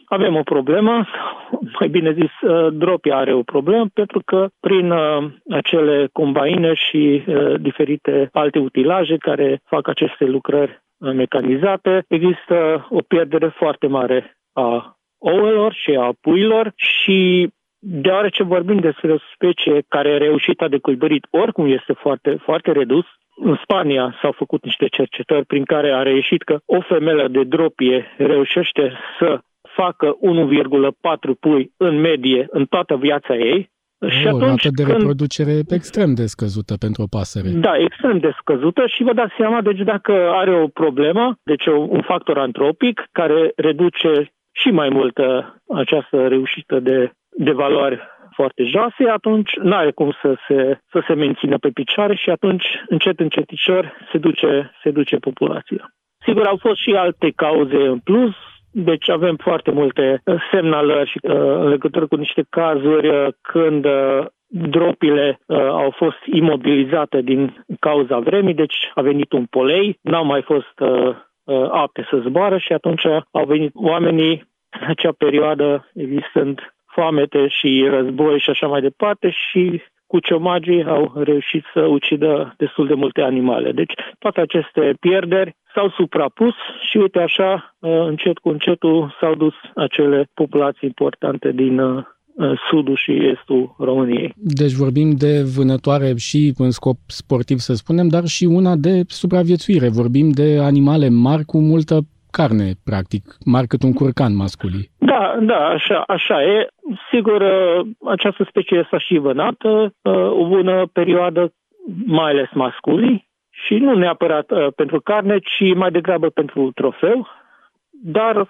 avem 0.06 0.36
o 0.36 0.44
problemă, 0.44 1.06
mai 1.80 1.90
bine 1.90 2.12
zis, 2.12 2.50
uh, 2.50 2.74
Dropia 2.74 3.16
are 3.16 3.34
o 3.34 3.44
problemă, 3.44 3.86
pentru 3.94 4.22
că 4.26 4.48
prin 4.60 4.92
uh, 4.92 5.24
acele 5.50 6.10
combaine 6.12 6.74
și 6.74 7.24
uh, 7.28 7.54
diferite 7.60 8.30
alte 8.32 8.60
utilaje 8.60 9.18
care 9.18 9.62
fac 9.66 9.88
aceste 9.88 10.26
lucrări 10.26 10.84
mecanizate, 10.98 12.06
există 12.08 12.88
o 12.90 13.02
pierdere 13.08 13.48
foarte 13.48 13.88
mare 13.88 14.38
a 14.54 14.98
ouălor 15.18 15.74
și 15.74 15.92
a 15.92 16.14
puilor 16.22 16.72
și 16.76 17.50
deoarece 17.88 18.44
vorbim 18.44 18.80
despre 18.80 19.12
o 19.12 19.18
specie 19.34 19.84
care 19.88 20.18
reușita 20.18 20.68
de 20.68 20.78
cuibărit 20.78 21.28
oricum 21.30 21.66
este 21.72 21.94
foarte, 21.94 22.38
foarte 22.44 22.72
redus, 22.72 23.06
în 23.36 23.58
Spania 23.64 24.18
s-au 24.22 24.32
făcut 24.32 24.64
niște 24.64 24.88
cercetări 24.88 25.46
prin 25.46 25.64
care 25.64 25.92
a 25.92 26.02
reieșit 26.02 26.44
că 26.44 26.60
o 26.66 26.82
femelă 26.82 27.28
de 27.28 27.44
dropie 27.44 28.06
reușește 28.18 28.94
să 29.20 29.40
facă 29.62 30.18
1,4 31.32 31.40
pui 31.40 31.72
în 31.78 32.00
medie 32.00 32.48
în 32.50 32.66
toată 32.66 32.96
viața 32.96 33.36
ei. 33.36 33.74
O, 34.00 34.10
și 34.10 34.28
atunci, 34.28 34.64
de 34.64 34.84
când... 34.84 34.98
reproducere 34.98 35.60
extrem 35.70 36.14
de 36.14 36.26
scăzută 36.26 36.74
pentru 36.80 37.02
o 37.02 37.08
pasăre. 37.18 37.50
Da, 37.50 37.78
extrem 37.78 38.18
de 38.18 38.32
scăzută 38.40 38.84
și 38.88 39.04
vă 39.04 39.14
dați 39.14 39.34
seama, 39.38 39.62
deci 39.62 39.80
dacă 39.80 40.30
are 40.34 40.62
o 40.62 40.68
problemă, 40.68 41.38
deci 41.44 41.66
un 41.66 42.02
factor 42.02 42.38
antropic 42.38 43.08
care 43.12 43.52
reduce 43.56 44.32
și 44.52 44.70
mai 44.70 44.90
mult 44.90 45.18
această 45.76 46.28
reușită 46.28 46.80
de, 46.80 47.12
de 47.38 47.52
valoare 47.52 48.10
foarte 48.36 48.64
joase, 48.64 49.10
atunci 49.10 49.56
nu 49.56 49.76
are 49.76 49.92
cum 49.92 50.12
să 50.22 50.36
se, 50.48 50.80
să 50.92 51.04
se 51.08 51.14
mențină 51.14 51.58
pe 51.58 51.70
picioare 51.70 52.16
și 52.16 52.30
atunci 52.30 52.66
încet 52.88 53.20
încetișor 53.20 53.94
se 54.12 54.18
duce, 54.18 54.72
se 54.84 54.92
duce 54.92 55.16
populația. 55.16 55.94
Sigur, 56.26 56.46
au 56.46 56.58
fost 56.58 56.82
și 56.82 56.92
alte 56.92 57.32
cauze 57.36 57.76
în 57.76 58.00
plus, 58.00 58.34
deci 58.72 59.10
avem 59.10 59.36
foarte 59.36 59.72
multe 59.72 60.22
semnalări 60.52 61.10
și, 61.10 61.20
uh, 61.22 61.32
în 61.36 61.68
legătură 61.68 62.08
cu 62.08 62.16
niște 62.16 62.46
cazuri 62.50 63.08
uh, 63.08 63.28
când 63.42 63.86
uh, 63.86 64.26
dropile 64.48 65.40
uh, 65.46 65.58
au 65.58 65.94
fost 65.96 66.18
imobilizate 66.26 67.22
din 67.22 67.66
cauza 67.80 68.20
vremii, 68.20 68.54
deci 68.54 68.92
a 68.94 69.02
venit 69.02 69.32
un 69.32 69.46
polei, 69.46 70.00
n-au 70.02 70.26
mai 70.26 70.42
fost 70.42 70.80
uh, 70.80 71.16
uh, 71.44 71.68
apte 71.72 72.08
să 72.10 72.18
zboară 72.18 72.58
și 72.58 72.74
atunci 72.74 73.06
au 73.32 73.46
venit 73.46 73.72
oamenii 73.74 74.54
în 74.80 74.88
acea 74.88 75.12
perioadă, 75.18 75.92
existând 75.94 76.75
foamete 76.96 77.48
și 77.48 77.88
război 77.90 78.40
și 78.40 78.50
așa 78.50 78.68
mai 78.68 78.82
departe 78.82 79.30
și 79.30 79.82
cu 80.08 80.20
ciomagii 80.20 80.84
au 80.84 81.12
reușit 81.16 81.64
să 81.74 81.82
ucidă 81.98 82.54
destul 82.58 82.88
de 82.88 82.94
multe 82.94 83.22
animale. 83.22 83.72
Deci 83.72 83.94
toate 84.20 84.40
aceste 84.42 84.96
pierderi 85.00 85.56
s-au 85.74 85.90
suprapus 85.90 86.54
și 86.90 86.98
uite 86.98 87.20
așa, 87.20 87.76
uh, 87.80 87.92
încet 88.12 88.38
cu 88.38 88.50
încetul 88.50 89.16
s-au 89.20 89.36
dus 89.36 89.54
acele 89.76 90.30
populații 90.34 90.88
importante 90.88 91.52
din 91.52 91.80
uh, 91.80 92.04
sudul 92.70 92.96
și 92.96 93.12
estul 93.12 93.76
României. 93.78 94.34
Deci 94.36 94.72
vorbim 94.72 95.12
de 95.12 95.42
vânătoare 95.56 96.14
și 96.18 96.54
în 96.58 96.72
scop 96.72 96.98
sportiv, 97.08 97.58
să 97.58 97.74
spunem, 97.74 98.08
dar 98.08 98.26
și 98.26 98.46
una 98.46 98.76
de 98.76 99.02
supraviețuire. 99.08 99.90
Vorbim 99.90 100.30
de 100.32 100.60
animale 100.62 101.10
mari 101.10 101.44
cu 101.46 101.58
multă 101.60 101.96
carne, 102.38 102.68
practic, 102.84 103.24
mari 103.46 103.68
cât 103.68 103.84
un 103.84 103.94
curcan 103.94 104.34
masculii. 104.36 104.90
Da, 104.98 105.38
da, 105.42 105.62
așa, 105.78 106.04
așa 106.08 106.44
e. 106.44 106.68
Sigur, 107.12 107.42
uh, 107.42 107.88
această 108.06 108.44
specie 108.50 108.88
s-a 108.90 108.98
și 108.98 109.18
vânată 109.18 109.94
o 110.42 110.48
bună 110.48 110.86
perioadă, 110.94 111.54
mai 112.06 112.32
ales 112.32 112.50
masculii, 112.54 113.28
și 113.64 113.76
nu 113.76 113.96
neapărat 113.96 114.52
uh, 114.52 114.68
pentru 114.76 115.02
carne, 115.02 115.40
ci 115.40 115.76
mai 115.76 115.92
degrabă 115.92 116.30
pentru 116.30 116.72
trofeu, 116.72 117.28
dar 117.90 118.48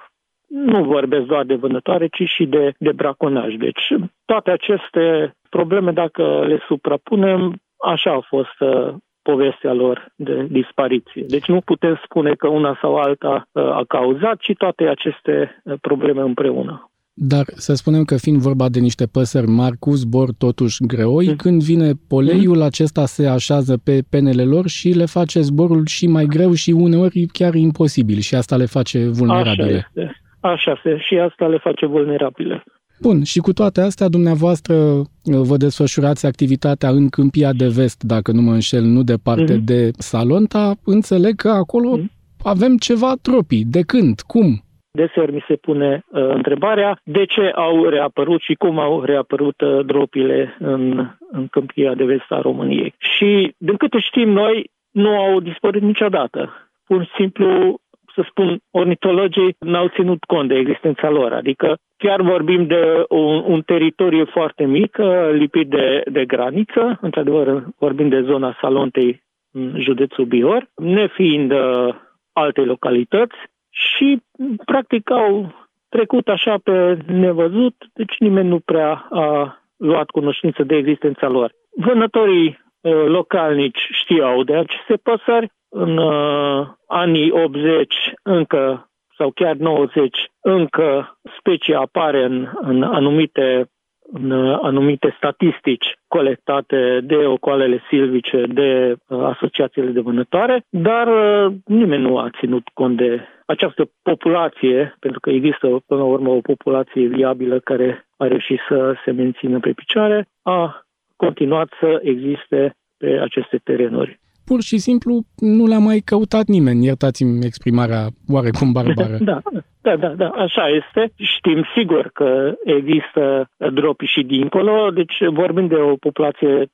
nu 0.48 0.84
vorbesc 0.84 1.26
doar 1.26 1.46
de 1.46 1.56
vânătoare, 1.56 2.08
ci 2.08 2.30
și 2.30 2.46
de, 2.46 2.74
de 2.78 2.92
braconaj. 2.92 3.56
Deci 3.56 3.94
toate 4.26 4.52
aceste 4.52 5.36
probleme, 5.50 5.92
dacă 5.92 6.46
le 6.48 6.60
suprapunem, 6.68 7.62
așa 7.78 8.12
a 8.12 8.20
fost 8.20 8.60
uh, 8.60 8.94
povestea 9.32 9.74
lor 9.74 9.98
de 10.16 10.48
dispariție. 10.50 11.24
Deci 11.28 11.48
nu 11.48 11.62
putem 11.62 12.02
spune 12.04 12.32
că 12.34 12.48
una 12.48 12.78
sau 12.82 12.96
alta 12.96 13.48
uh, 13.52 13.64
a 13.64 13.84
cauzat, 13.88 14.38
ci 14.40 14.52
toate 14.58 14.84
aceste 14.96 15.62
uh, 15.64 15.74
probleme 15.82 16.22
împreună. 16.22 16.90
Dar 17.18 17.46
să 17.66 17.74
spunem 17.74 18.04
că 18.04 18.16
fiind 18.18 18.40
vorba 18.40 18.68
de 18.70 18.80
niște 18.80 19.06
păsări 19.06 19.48
mari 19.48 19.78
cu 19.80 19.92
zbor 19.92 20.30
totuși 20.38 20.86
greoi, 20.86 21.28
mm. 21.28 21.36
când 21.36 21.64
vine 21.64 21.92
poleiul, 22.08 22.56
mm. 22.56 22.70
acesta 22.70 23.06
se 23.06 23.28
așează 23.28 23.74
pe 23.88 23.96
penele 24.10 24.44
lor 24.44 24.68
și 24.68 24.90
le 25.02 25.06
face 25.06 25.40
zborul 25.40 25.86
și 25.86 26.06
mai 26.08 26.26
greu 26.26 26.54
și 26.54 26.72
uneori 26.72 27.26
chiar 27.38 27.54
imposibil 27.54 28.20
și 28.20 28.36
asta 28.36 28.56
le 28.56 28.66
face 28.66 29.00
vulnerabile. 29.20 29.64
Așa 29.64 29.76
este. 29.84 30.22
Așa 30.40 30.72
este. 30.72 30.98
Și 31.00 31.14
asta 31.18 31.48
le 31.48 31.58
face 31.58 31.86
vulnerabile. 31.86 32.64
Bun, 33.08 33.24
și 33.24 33.40
cu 33.40 33.54
toate 33.54 33.82
astea, 33.82 34.08
dumneavoastră 34.08 34.74
uh, 34.74 35.04
vă 35.50 35.58
desfășurați 35.58 36.26
activitatea 36.26 36.90
în 36.90 37.10
Câmpia 37.10 37.52
de 37.62 37.68
Vest, 37.78 38.04
dacă 38.04 38.32
nu 38.32 38.42
mă 38.42 38.52
înșel, 38.52 38.84
nu 38.84 39.02
departe 39.04 39.54
mm-hmm. 39.56 39.70
de 39.72 39.92
Salonta. 40.12 40.74
Înțeleg 40.86 41.36
că 41.36 41.50
acolo 41.50 41.98
mm-hmm. 41.98 42.10
avem 42.44 42.78
ceva 42.78 43.12
tropii. 43.22 43.64
De 43.76 43.82
când? 43.82 44.22
Cum? 44.22 44.50
Deseori 44.92 45.34
mi 45.34 45.46
se 45.48 45.56
pune 45.56 46.04
uh, 46.08 46.30
întrebarea 46.40 47.00
de 47.04 47.26
ce 47.26 47.52
au 47.56 47.84
reapărut 47.90 48.42
și 48.42 48.54
cum 48.54 48.80
au 48.80 49.02
reapărut 49.02 49.62
uh, 49.62 49.86
dropile 49.86 50.56
în, 50.60 51.10
în 51.32 51.48
câmpia 51.48 51.94
de 51.94 52.04
vest 52.04 52.30
a 52.30 52.42
României. 52.42 52.94
Și, 52.98 53.54
din 53.58 53.76
câte 53.76 54.00
știm 54.00 54.30
noi, 54.30 54.70
nu 54.92 55.10
au 55.10 55.40
dispărut 55.40 55.82
niciodată. 55.82 56.54
Pur 56.86 57.04
și 57.04 57.12
simplu, 57.18 57.80
să 58.16 58.26
spun, 58.30 58.60
ornitologii 58.72 59.56
n-au 59.60 59.88
ținut 59.88 60.24
cont 60.24 60.48
de 60.50 60.56
existența 60.56 61.10
lor. 61.10 61.34
Adică 61.34 61.78
chiar 61.98 62.22
vorbim 62.22 62.68
de 62.68 63.06
un, 63.10 63.44
un 63.46 63.62
teritoriu 63.62 64.26
foarte 64.26 64.66
mic, 64.66 64.98
uh, 65.00 65.30
lipit 65.32 65.70
de, 65.70 66.04
de 66.12 66.26
graniță, 66.26 66.98
într-adevăr 67.02 67.64
vorbim 67.78 68.10
de 68.10 68.22
zona 68.22 68.58
Salontei 68.62 69.24
în 69.52 69.82
județul 69.82 70.26
Bihor, 70.26 70.70
nefiind 70.76 71.52
uh, 71.52 71.96
alte 72.34 72.62
localități, 72.62 73.36
și 73.70 74.22
practic 74.66 75.12
au 75.12 75.54
trecut 75.90 76.28
așa 76.28 76.58
pe 76.64 76.98
nevăzut, 77.08 77.76
deci 77.94 78.16
nimeni 78.20 78.48
nu 78.48 78.60
prea 78.60 79.08
a 79.10 79.58
luat 79.78 80.10
cunoștință 80.10 80.64
de 80.64 80.76
existența 80.76 81.28
lor. 81.28 81.52
Vânătorii 81.76 82.48
uh, 82.48 82.65
localnici 82.92 83.88
știau 83.92 84.44
de 84.44 84.56
aceste 84.56 84.96
păsări. 85.04 85.52
În 85.70 85.98
uh, 85.98 86.68
anii 86.88 87.32
80 87.32 87.96
încă 88.24 88.90
sau 89.18 89.32
chiar 89.32 89.56
90 89.56 90.18
încă 90.42 91.18
specia 91.38 91.80
apare 91.80 92.24
în, 92.24 92.48
în 92.62 92.84
anumite 92.84 93.70
în 94.12 94.32
anumite 94.62 95.14
statistici 95.18 95.98
colectate 96.08 97.00
de 97.04 97.16
ocoalele 97.16 97.82
silvice, 97.90 98.44
de 98.48 98.96
uh, 99.08 99.24
asociațiile 99.24 99.90
de 99.90 100.00
vânătoare, 100.00 100.66
dar 100.70 101.08
uh, 101.08 101.54
nimeni 101.66 102.02
nu 102.02 102.18
a 102.18 102.30
ținut 102.40 102.68
cont 102.74 102.98
de 102.98 103.22
această 103.46 103.90
populație, 104.02 104.96
pentru 105.00 105.20
că 105.20 105.30
există 105.30 105.68
până 105.88 106.00
la 106.00 106.06
urmă 106.06 106.30
o 106.30 106.40
populație 106.40 107.08
viabilă 107.08 107.60
care 107.60 108.08
a 108.18 108.28
reușit 108.28 108.60
să 108.68 108.94
se 109.06 109.12
mențină 109.12 109.60
pe 109.60 109.72
picioare, 109.72 110.28
a 110.42 110.85
continuat 111.16 111.70
să 111.80 112.00
existe 112.02 112.76
pe 112.98 113.20
aceste 113.20 113.58
terenuri 113.64 114.20
pur 114.46 114.62
și 114.62 114.78
simplu 114.78 115.14
nu 115.36 115.66
le-a 115.66 115.80
mai 115.80 116.00
căutat 116.06 116.46
nimeni, 116.46 116.86
iertați-mi 116.86 117.46
exprimarea 117.46 118.08
oarecum 118.28 118.72
barbară. 118.72 119.18
Da, 119.32 119.42
da, 119.82 119.96
da, 119.96 120.08
da, 120.08 120.30
așa 120.30 120.68
este. 120.68 121.14
Știm 121.16 121.64
sigur 121.76 122.10
că 122.14 122.54
există 122.64 123.50
dropi 123.74 124.06
și 124.06 124.24
dincolo, 124.24 124.90
deci 124.90 125.16
vorbim 125.32 125.68
de 125.68 125.76
o 125.76 125.96
populație, 125.96 126.68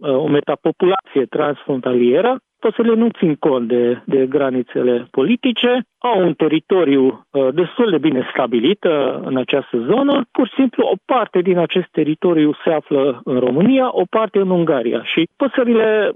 o 0.00 0.28
metapopulație 0.28 1.24
transfrontalieră 1.28 2.40
Păsările 2.60 2.94
nu 2.94 3.08
țin 3.18 3.34
cont 3.34 3.68
de, 3.68 4.02
de 4.04 4.26
granițele 4.26 5.08
politice, 5.10 5.82
au 5.98 6.20
un 6.26 6.34
teritoriu 6.34 7.04
uh, 7.04 7.48
destul 7.54 7.90
de 7.90 7.98
bine 7.98 8.28
stabilit 8.32 8.84
uh, 8.84 9.20
în 9.24 9.36
această 9.36 9.78
zonă. 9.90 10.24
Pur 10.32 10.46
și 10.48 10.54
simplu, 10.54 10.86
o 10.86 10.96
parte 11.04 11.40
din 11.40 11.58
acest 11.58 11.88
teritoriu 11.90 12.52
se 12.64 12.70
află 12.70 13.20
în 13.24 13.38
România, 13.38 13.88
o 13.90 14.02
parte 14.10 14.38
în 14.38 14.50
Ungaria. 14.50 15.02
Și 15.04 15.28
păsările, 15.36 16.10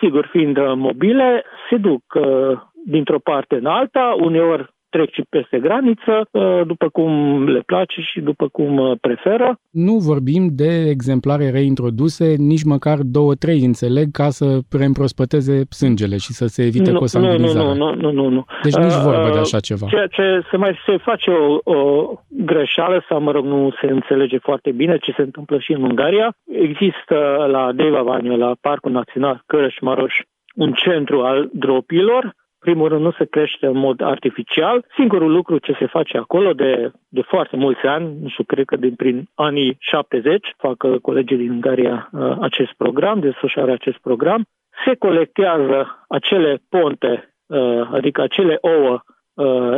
sigur, 0.00 0.28
fiind 0.30 0.56
uh, 0.56 0.72
mobile, 0.74 1.44
se 1.70 1.76
duc 1.76 2.02
uh, 2.14 2.58
dintr-o 2.84 3.18
parte 3.18 3.54
în 3.54 3.66
alta, 3.66 4.16
uneori 4.18 4.70
trec 4.94 5.10
și 5.12 5.22
peste 5.34 5.58
graniță, 5.66 6.14
uh, 6.30 6.60
după 6.66 6.86
cum 6.88 7.10
le 7.54 7.62
place 7.66 8.00
și 8.00 8.20
după 8.20 8.46
cum 8.56 8.70
uh, 8.76 8.92
preferă. 9.00 9.48
Nu 9.70 9.94
vorbim 10.10 10.42
de 10.62 10.72
exemplare 10.94 11.46
reintroduse, 11.50 12.26
nici 12.52 12.64
măcar 12.74 12.98
două, 13.16 13.32
trei, 13.34 13.60
înțeleg, 13.70 14.06
ca 14.20 14.28
să 14.38 14.46
preîmprospăteze 14.74 15.56
sângele 15.80 16.16
și 16.24 16.32
să 16.40 16.46
se 16.46 16.62
evite 16.70 16.90
nu, 16.90 16.98
cosanguinizarea. 16.98 17.72
Nu, 17.72 17.94
nu, 17.94 17.94
nu, 17.94 18.10
nu, 18.18 18.28
nu. 18.28 18.42
Deci 18.62 18.76
nici 18.84 19.02
vorba 19.08 19.30
de 19.32 19.38
așa 19.38 19.60
ceva. 19.68 19.86
Ceea 19.86 20.06
ce 20.06 20.26
se 20.50 20.56
mai 20.56 20.72
se 20.86 20.96
face 20.96 21.30
o, 21.30 21.58
o 21.76 21.80
greșeală 22.28 23.04
sau, 23.08 23.20
mă 23.20 23.30
rog, 23.30 23.44
nu 23.44 23.72
se 23.80 23.86
înțelege 23.86 24.38
foarte 24.38 24.70
bine 24.70 24.98
ce 24.98 25.12
se 25.16 25.22
întâmplă 25.22 25.58
și 25.58 25.72
în 25.72 25.82
Ungaria. 25.82 26.34
Există 26.68 27.46
la 27.50 27.72
Deva 27.72 28.02
Vania, 28.02 28.36
la 28.36 28.52
Parcul 28.60 28.92
Național 28.92 29.42
Cărăș-Maroș, 29.46 30.14
un 30.54 30.72
centru 30.72 31.20
al 31.20 31.48
dropilor. 31.52 32.34
Primul 32.62 32.88
rând 32.88 33.02
nu 33.02 33.12
se 33.12 33.24
crește 33.24 33.66
în 33.66 33.76
mod 33.76 34.00
artificial. 34.00 34.84
Singurul 34.94 35.32
lucru 35.32 35.58
ce 35.58 35.76
se 35.78 35.86
face 35.86 36.16
acolo 36.16 36.52
de, 36.52 36.92
de 37.08 37.20
foarte 37.20 37.56
mulți 37.56 37.86
ani, 37.86 38.16
nu 38.22 38.28
știu, 38.28 38.44
cred 38.44 38.64
că 38.64 38.76
din 38.76 38.94
prin 38.94 39.28
anii 39.34 39.76
70, 39.78 40.54
fac 40.56 40.82
uh, 40.82 40.98
colegii 41.00 41.36
din 41.36 41.50
Ungaria 41.50 42.08
uh, 42.12 42.36
acest 42.40 42.72
program, 42.72 43.20
desfășoară 43.20 43.72
acest 43.72 43.98
program, 43.98 44.46
se 44.84 44.94
colectează 44.94 46.04
acele 46.08 46.62
ponte, 46.68 47.34
uh, 47.46 47.88
adică 47.92 48.22
acele 48.22 48.58
ouă 48.60 49.00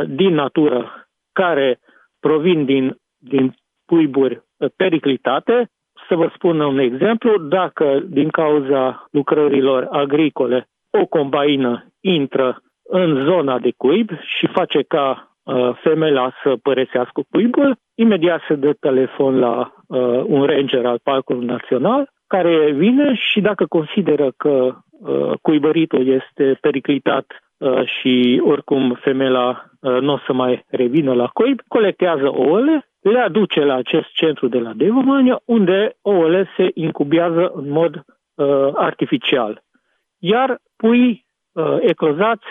din 0.07 0.33
natură 0.33 1.07
care 1.31 1.79
provin 2.19 2.65
din, 2.65 2.97
din 3.17 3.55
puiburi 3.85 4.41
periclitate. 4.75 5.69
Să 6.07 6.15
vă 6.15 6.31
spun 6.35 6.59
un 6.59 6.77
exemplu, 6.77 7.37
dacă 7.37 8.03
din 8.07 8.29
cauza 8.29 9.07
lucrărilor 9.11 9.87
agricole 9.91 10.67
o 11.01 11.05
combaină 11.05 11.85
intră 12.01 12.59
în 12.87 13.25
zona 13.25 13.59
de 13.59 13.71
cuib 13.77 14.09
și 14.21 14.47
face 14.47 14.81
ca 14.81 15.31
uh, 15.43 15.77
femeia 15.83 16.33
să 16.43 16.55
părăsească 16.61 17.21
cuibul, 17.31 17.77
imediat 17.95 18.41
se 18.47 18.55
dă 18.55 18.73
telefon 18.79 19.39
la 19.39 19.73
uh, 19.87 20.23
un 20.25 20.43
ranger 20.43 20.85
al 20.85 20.99
Parcului 21.03 21.45
Național 21.45 22.13
care 22.27 22.71
vine 22.71 23.13
și 23.13 23.41
dacă 23.41 23.65
consideră 23.65 24.31
că 24.37 24.75
uh, 24.89 25.31
cuibăritul 25.41 26.07
este 26.07 26.57
periclitat 26.61 27.25
uh, 27.57 27.85
și 27.85 28.41
oricum 28.45 28.97
femeia 29.01 29.71
uh, 29.81 30.01
nu 30.01 30.13
o 30.13 30.17
să 30.25 30.33
mai 30.33 30.65
revină 30.67 31.13
la 31.13 31.27
cuib, 31.27 31.59
colectează 31.67 32.27
ouăle 32.27 32.85
le 33.11 33.19
aduce 33.19 33.63
la 33.63 33.75
acest 33.75 34.07
centru 34.13 34.47
de 34.47 34.59
la 34.59 34.73
Devomania, 34.73 35.39
unde 35.45 35.95
ouăle 36.01 36.47
se 36.57 36.71
incubează 36.73 37.51
în 37.55 37.69
mod 37.69 37.95
uh, 37.95 38.69
artificial. 38.73 39.63
Iar 40.19 40.61
puii 40.75 41.25
uh, 41.51 41.77
eclozați 41.79 42.45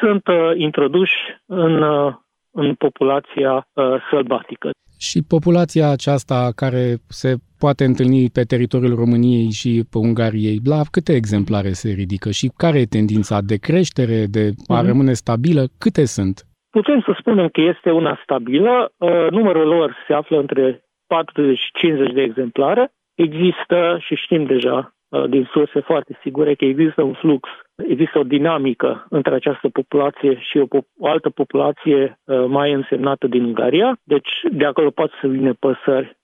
sunt 0.00 0.26
uh, 0.26 0.52
introduși 0.56 1.14
în, 1.46 1.82
uh, 1.82 2.14
în 2.50 2.74
populația 2.74 3.52
uh, 3.72 3.84
sălbatică. 4.10 4.70
Și 4.98 5.22
populația 5.28 5.88
aceasta 5.88 6.52
care 6.56 6.96
se 7.08 7.34
poate 7.58 7.84
întâlni 7.84 8.30
pe 8.30 8.42
teritoriul 8.42 8.94
României 8.94 9.50
și 9.50 9.82
pe 9.90 9.98
Ungariei, 9.98 10.58
la 10.64 10.80
câte 10.90 11.12
exemplare 11.14 11.68
se 11.68 11.90
ridică 11.90 12.30
și 12.30 12.52
care 12.56 12.78
e 12.78 12.96
tendința 12.98 13.40
de 13.40 13.56
creștere, 13.56 14.26
de 14.36 14.44
a 14.48 14.50
mm-hmm. 14.50 14.86
rămâne 14.86 15.12
stabilă? 15.12 15.62
Câte 15.78 16.04
sunt? 16.04 16.36
Putem 16.70 17.00
să 17.06 17.16
spunem 17.18 17.48
că 17.48 17.60
este 17.60 17.90
una 17.90 18.20
stabilă. 18.22 18.92
Uh, 18.98 19.26
numărul 19.30 19.66
lor 19.66 19.96
se 20.06 20.12
află 20.12 20.38
între 20.38 20.84
40 21.06 21.58
și 21.58 21.70
50 21.72 22.12
de 22.12 22.22
exemplare. 22.22 22.92
Există, 23.14 23.98
și 24.00 24.14
știm 24.14 24.44
deja 24.44 24.76
uh, 24.78 24.93
din 25.28 25.48
surse 25.52 25.80
foarte 25.80 26.18
sigure, 26.22 26.54
că 26.54 26.64
există 26.64 27.02
un 27.02 27.12
flux, 27.12 27.48
există 27.76 28.18
o 28.18 28.22
dinamică 28.22 29.06
între 29.10 29.34
această 29.34 29.68
populație 29.68 30.38
și 30.40 30.58
o, 30.58 30.66
pop- 30.66 30.92
o 30.98 31.06
altă 31.06 31.30
populație 31.30 32.18
uh, 32.24 32.44
mai 32.46 32.72
însemnată 32.72 33.26
din 33.26 33.44
Ungaria. 33.44 33.98
Deci 34.04 34.30
de 34.50 34.64
acolo 34.64 34.90
pot 34.90 35.10
să 35.20 35.26
vină 35.26 35.52
păsări 35.52 36.16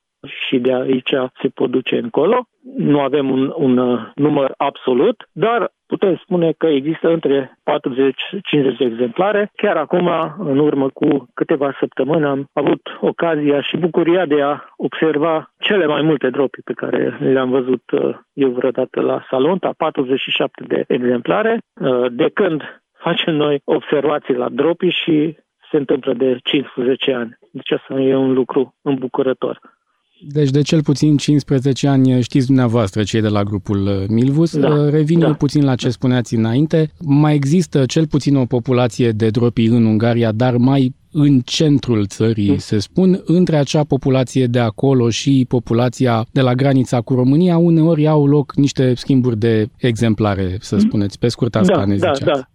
și 0.47 0.59
de 0.59 0.73
aici 0.73 1.11
se 1.43 1.49
pot 1.49 1.71
duce 1.71 1.97
încolo. 1.97 2.45
Nu 2.77 3.01
avem 3.01 3.31
un, 3.31 3.53
un 3.57 3.99
număr 4.15 4.55
absolut, 4.57 5.29
dar 5.33 5.73
putem 5.87 6.17
spune 6.23 6.53
că 6.59 6.67
există 6.67 7.09
între 7.09 7.59
40-50 7.71 8.79
de 8.79 8.85
exemplare. 8.85 9.51
Chiar 9.57 9.77
acum, 9.77 10.11
în 10.39 10.59
urmă 10.59 10.89
cu 10.89 11.29
câteva 11.35 11.77
săptămâni, 11.79 12.25
am 12.25 12.47
avut 12.53 12.81
ocazia 13.01 13.63
și 13.63 13.77
bucuria 13.77 14.27
de 14.27 14.43
a 14.43 14.65
observa 14.77 15.51
cele 15.59 15.87
mai 15.87 16.03
multe 16.03 16.31
dropi 16.31 16.63
pe 16.63 16.73
care 16.73 17.17
le-am 17.21 17.51
văzut 17.51 17.91
uh, 17.91 18.17
eu 18.33 18.51
vreodată 18.51 19.01
la 19.01 19.25
Salonta, 19.31 19.75
47 19.77 20.65
de 20.67 20.85
exemplare. 20.87 21.59
Uh, 21.81 22.07
de 22.13 22.29
când 22.35 22.63
facem 22.99 23.35
noi 23.35 23.61
observații 23.65 24.35
la 24.35 24.49
dropi 24.49 24.89
și 24.89 25.37
se 25.71 25.77
întâmplă 25.77 26.13
de 26.13 26.39
15 26.43 27.13
ani. 27.13 27.39
Deci 27.53 27.73
asta 27.73 27.95
e 28.01 28.15
un 28.15 28.33
lucru 28.33 28.75
îmbucurător. 28.83 29.61
Deci 30.23 30.51
de 30.51 30.63
cel 30.63 30.83
puțin 30.83 31.17
15 31.17 31.89
ani 31.89 32.23
știți 32.23 32.47
dumneavoastră 32.47 33.03
cei 33.03 33.21
de 33.21 33.29
la 33.29 33.43
grupul 33.43 33.87
uh, 33.87 34.05
Milvus. 34.09 34.59
Da, 34.59 34.69
uh, 34.69 34.91
Revin 34.91 35.19
da. 35.19 35.33
puțin 35.33 35.65
la 35.65 35.75
ce 35.75 35.91
spuneați 35.91 36.35
înainte. 36.35 36.91
Mai 36.99 37.35
există 37.35 37.87
cel 37.87 38.07
puțin 38.07 38.37
o 38.37 38.45
populație 38.45 39.11
de 39.11 39.31
dropii 39.31 39.67
în 39.67 39.85
Ungaria, 39.85 40.33
dar 40.33 40.57
mai 40.57 40.95
în 41.13 41.41
centrul 41.41 42.07
țării, 42.07 42.51
mm. 42.51 42.57
se 42.57 42.79
spun, 42.79 43.23
între 43.25 43.57
acea 43.57 43.85
populație 43.85 44.47
de 44.47 44.59
acolo 44.59 45.11
și 45.11 45.45
populația 45.49 46.27
de 46.33 46.41
la 46.41 46.55
granița 46.55 47.01
cu 47.01 47.15
România, 47.15 47.57
uneori 47.57 48.07
au 48.07 48.27
loc 48.27 48.55
niște 48.57 48.95
schimburi 48.95 49.39
de 49.39 49.69
exemplare, 49.77 50.57
să 50.61 50.75
mm. 50.75 50.81
spuneți. 50.81 51.19
Pe 51.19 51.29
scurt, 51.29 51.57
asta 51.57 51.77
da, 51.77 51.85
ne 51.85 51.97
da, 51.97 52.13
ziceați. 52.13 52.25
da. 52.25 52.33
Da, 52.33 52.49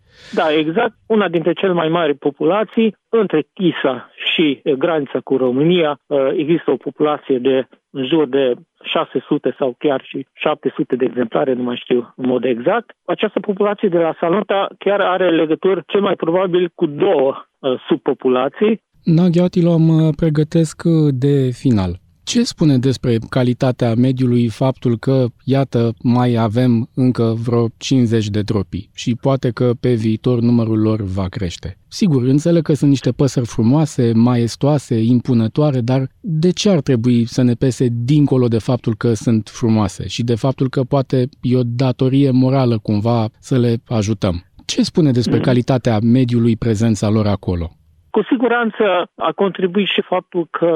exact. 0.51 0.93
Una 1.07 1.27
dintre 1.27 1.53
cele 1.53 1.73
mai 1.73 1.89
mari 1.89 2.13
populații, 2.13 2.95
între 3.09 3.47
Tisa 3.53 4.09
și 4.33 4.61
granița 4.77 5.19
cu 5.19 5.37
România, 5.37 5.99
uh, 6.07 6.17
există 6.37 6.71
o 6.71 6.75
populație 6.75 7.37
de 7.37 7.67
în 7.97 8.07
jur 8.07 8.27
de 8.27 8.53
600 8.83 9.55
sau 9.57 9.75
chiar 9.77 10.01
și 10.03 10.27
700 10.33 10.95
de 10.95 11.05
exemplare, 11.05 11.53
nu 11.53 11.63
mai 11.63 11.79
știu 11.83 12.13
în 12.15 12.27
mod 12.27 12.43
exact. 12.43 12.95
Această 13.05 13.39
populație 13.39 13.89
de 13.89 13.97
la 13.97 14.15
Salonta 14.19 14.67
chiar 14.79 14.99
are 14.99 15.29
legături 15.29 15.83
cel 15.87 16.01
mai 16.01 16.15
probabil 16.15 16.71
cu 16.75 16.85
două 16.85 17.33
uh, 17.59 17.79
subpopulații. 17.87 18.83
Naghiatilo 19.03 19.77
mă 19.77 20.09
pregătesc 20.15 20.81
de 21.09 21.49
final. 21.51 21.91
Ce 22.25 22.43
spune 22.43 22.77
despre 22.77 23.17
calitatea 23.29 23.93
mediului 23.95 24.47
faptul 24.47 24.97
că, 24.97 25.25
iată, 25.43 25.93
mai 26.03 26.35
avem 26.35 26.89
încă 26.95 27.33
vreo 27.45 27.65
50 27.77 28.27
de 28.27 28.41
tropii 28.41 28.89
și 28.93 29.15
poate 29.21 29.51
că 29.51 29.71
pe 29.81 29.93
viitor 29.93 30.39
numărul 30.39 30.79
lor 30.79 31.01
va 31.01 31.27
crește? 31.27 31.77
Sigur, 31.87 32.23
înțeleg 32.23 32.63
că 32.63 32.73
sunt 32.73 32.89
niște 32.89 33.11
păsări 33.11 33.45
frumoase, 33.45 34.11
maestoase, 34.15 34.95
impunătoare, 34.95 35.79
dar 35.81 36.07
de 36.19 36.51
ce 36.51 36.69
ar 36.69 36.81
trebui 36.81 37.25
să 37.25 37.41
ne 37.43 37.53
pese 37.53 37.87
dincolo 37.91 38.47
de 38.47 38.59
faptul 38.59 38.95
că 38.95 39.13
sunt 39.13 39.49
frumoase 39.49 40.07
și 40.07 40.23
de 40.23 40.35
faptul 40.35 40.69
că 40.69 40.81
poate 40.83 41.27
e 41.41 41.57
o 41.57 41.63
datorie 41.63 42.31
morală 42.31 42.77
cumva 42.77 43.27
să 43.39 43.57
le 43.57 43.73
ajutăm? 43.87 44.35
Ce 44.65 44.81
spune 44.81 45.11
despre 45.11 45.39
calitatea 45.39 45.99
mediului 46.01 46.55
prezența 46.55 47.09
lor 47.09 47.27
acolo? 47.27 47.71
Cu 48.09 48.21
siguranță 48.29 48.83
a 49.15 49.31
contribuit 49.31 49.87
și 49.87 50.01
faptul 50.01 50.47
că 50.51 50.69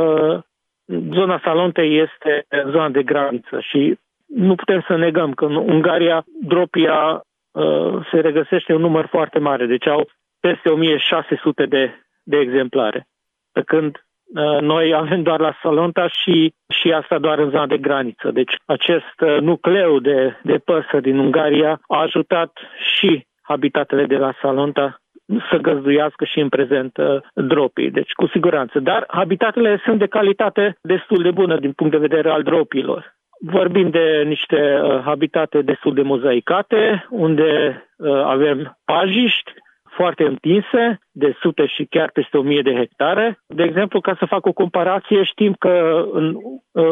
zona 0.89 1.41
Salontei 1.43 1.99
este 1.99 2.45
zona 2.71 2.89
de 2.89 3.03
graniță 3.03 3.59
și 3.59 3.97
nu 4.27 4.55
putem 4.55 4.83
să 4.87 4.95
negăm 4.95 5.33
că 5.33 5.45
în 5.45 5.55
Ungaria 5.55 6.23
dropia 6.41 7.23
uh, 7.51 8.07
se 8.11 8.19
regăsește 8.19 8.73
un 8.73 8.81
număr 8.81 9.05
foarte 9.05 9.39
mare, 9.39 9.65
deci 9.65 9.87
au 9.87 10.09
peste 10.39 10.69
1600 10.69 11.65
de, 11.65 11.93
de 12.23 12.37
exemplare. 12.37 13.07
Pe 13.51 13.61
când 13.61 13.95
uh, 13.95 14.61
noi 14.61 14.93
avem 14.93 15.23
doar 15.23 15.39
la 15.39 15.57
Salonta 15.61 16.07
și, 16.07 16.53
și 16.67 16.91
asta 16.91 17.19
doar 17.19 17.39
în 17.39 17.49
zona 17.49 17.67
de 17.67 17.77
graniță. 17.77 18.31
Deci 18.31 18.53
acest 18.65 19.21
uh, 19.21 19.37
nucleu 19.39 19.99
de, 19.99 20.39
de 20.43 20.57
păsări 20.57 21.01
din 21.01 21.17
Ungaria 21.17 21.81
a 21.87 22.01
ajutat 22.01 22.51
și 22.95 23.27
habitatele 23.41 24.05
de 24.05 24.17
la 24.17 24.33
Salonta 24.41 25.01
să 25.49 25.57
găzduiască 25.57 26.25
și 26.25 26.39
în 26.39 26.49
prezent 26.49 26.97
uh, 26.97 27.21
dropii, 27.33 27.91
deci 27.91 28.11
cu 28.11 28.27
siguranță. 28.27 28.79
Dar 28.79 29.03
habitatele 29.07 29.81
sunt 29.83 29.99
de 29.99 30.07
calitate 30.07 30.77
destul 30.81 31.21
de 31.21 31.31
bună 31.31 31.57
din 31.59 31.71
punct 31.71 31.91
de 31.91 32.07
vedere 32.07 32.29
al 32.29 32.43
dropilor. 32.43 33.17
Vorbim 33.39 33.89
de 33.89 34.23
niște 34.25 34.79
uh, 34.83 34.99
habitate 35.03 35.61
destul 35.61 35.93
de 35.93 36.01
mozaicate, 36.01 37.05
unde 37.09 37.83
uh, 37.97 38.11
avem 38.23 38.77
pajiști 38.85 39.51
foarte 39.83 40.23
întinse, 40.23 40.99
de 41.11 41.35
sute 41.39 41.65
și 41.65 41.85
chiar 41.85 42.09
peste 42.13 42.37
o 42.37 42.41
mie 42.41 42.61
de 42.61 42.75
hectare. 42.75 43.39
De 43.47 43.63
exemplu, 43.63 44.01
ca 44.01 44.15
să 44.19 44.25
fac 44.25 44.45
o 44.45 44.51
comparație, 44.51 45.23
știm 45.23 45.53
că 45.53 46.05
în 46.11 46.37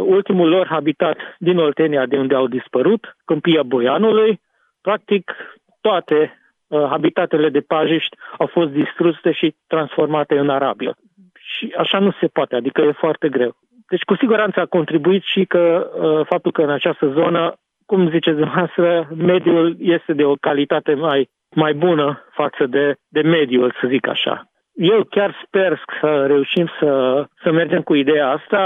ultimul 0.05 0.49
lor 0.49 0.67
habitat 0.67 1.17
din 1.37 1.57
Oltenia, 1.57 2.05
de 2.05 2.17
unde 2.17 2.35
au 2.35 2.47
dispărut, 2.47 3.15
Câmpia 3.25 3.63
Boianului, 3.63 4.41
practic 4.81 5.35
toate 5.81 6.17
Uh, 6.21 6.46
habitatele 6.69 7.49
de 7.49 7.59
pajiști 7.59 8.17
au 8.37 8.47
fost 8.47 8.69
distruse 8.69 9.31
și 9.31 9.55
transformate 9.67 10.37
în 10.37 10.49
arabilă. 10.49 10.95
Și 11.35 11.73
așa 11.77 11.99
nu 11.99 12.11
se 12.19 12.27
poate, 12.27 12.55
adică 12.55 12.81
e 12.81 12.91
foarte 12.91 13.29
greu. 13.29 13.55
Deci 13.89 14.01
cu 14.01 14.15
siguranță 14.15 14.59
a 14.59 14.65
contribuit 14.65 15.23
și 15.23 15.45
că 15.45 15.91
uh, 15.95 16.25
faptul 16.25 16.51
că 16.51 16.61
în 16.61 16.69
această 16.69 17.07
zonă, 17.07 17.53
cum 17.85 18.09
ziceți 18.09 18.37
dumneavoastră, 18.37 19.07
mediul 19.15 19.75
este 19.79 20.13
de 20.13 20.23
o 20.23 20.35
calitate 20.35 20.93
mai, 20.93 21.29
mai 21.55 21.73
bună 21.73 22.23
față 22.31 22.65
de, 22.65 22.95
de 23.07 23.21
mediul, 23.21 23.75
să 23.81 23.87
zic 23.87 24.07
așa. 24.07 24.43
Eu 24.77 25.03
chiar 25.09 25.35
sper 25.45 25.81
să 26.01 26.25
reușim 26.27 26.67
să, 26.79 27.23
să 27.43 27.51
mergem 27.51 27.81
cu 27.81 27.93
ideea 27.93 28.29
asta. 28.29 28.61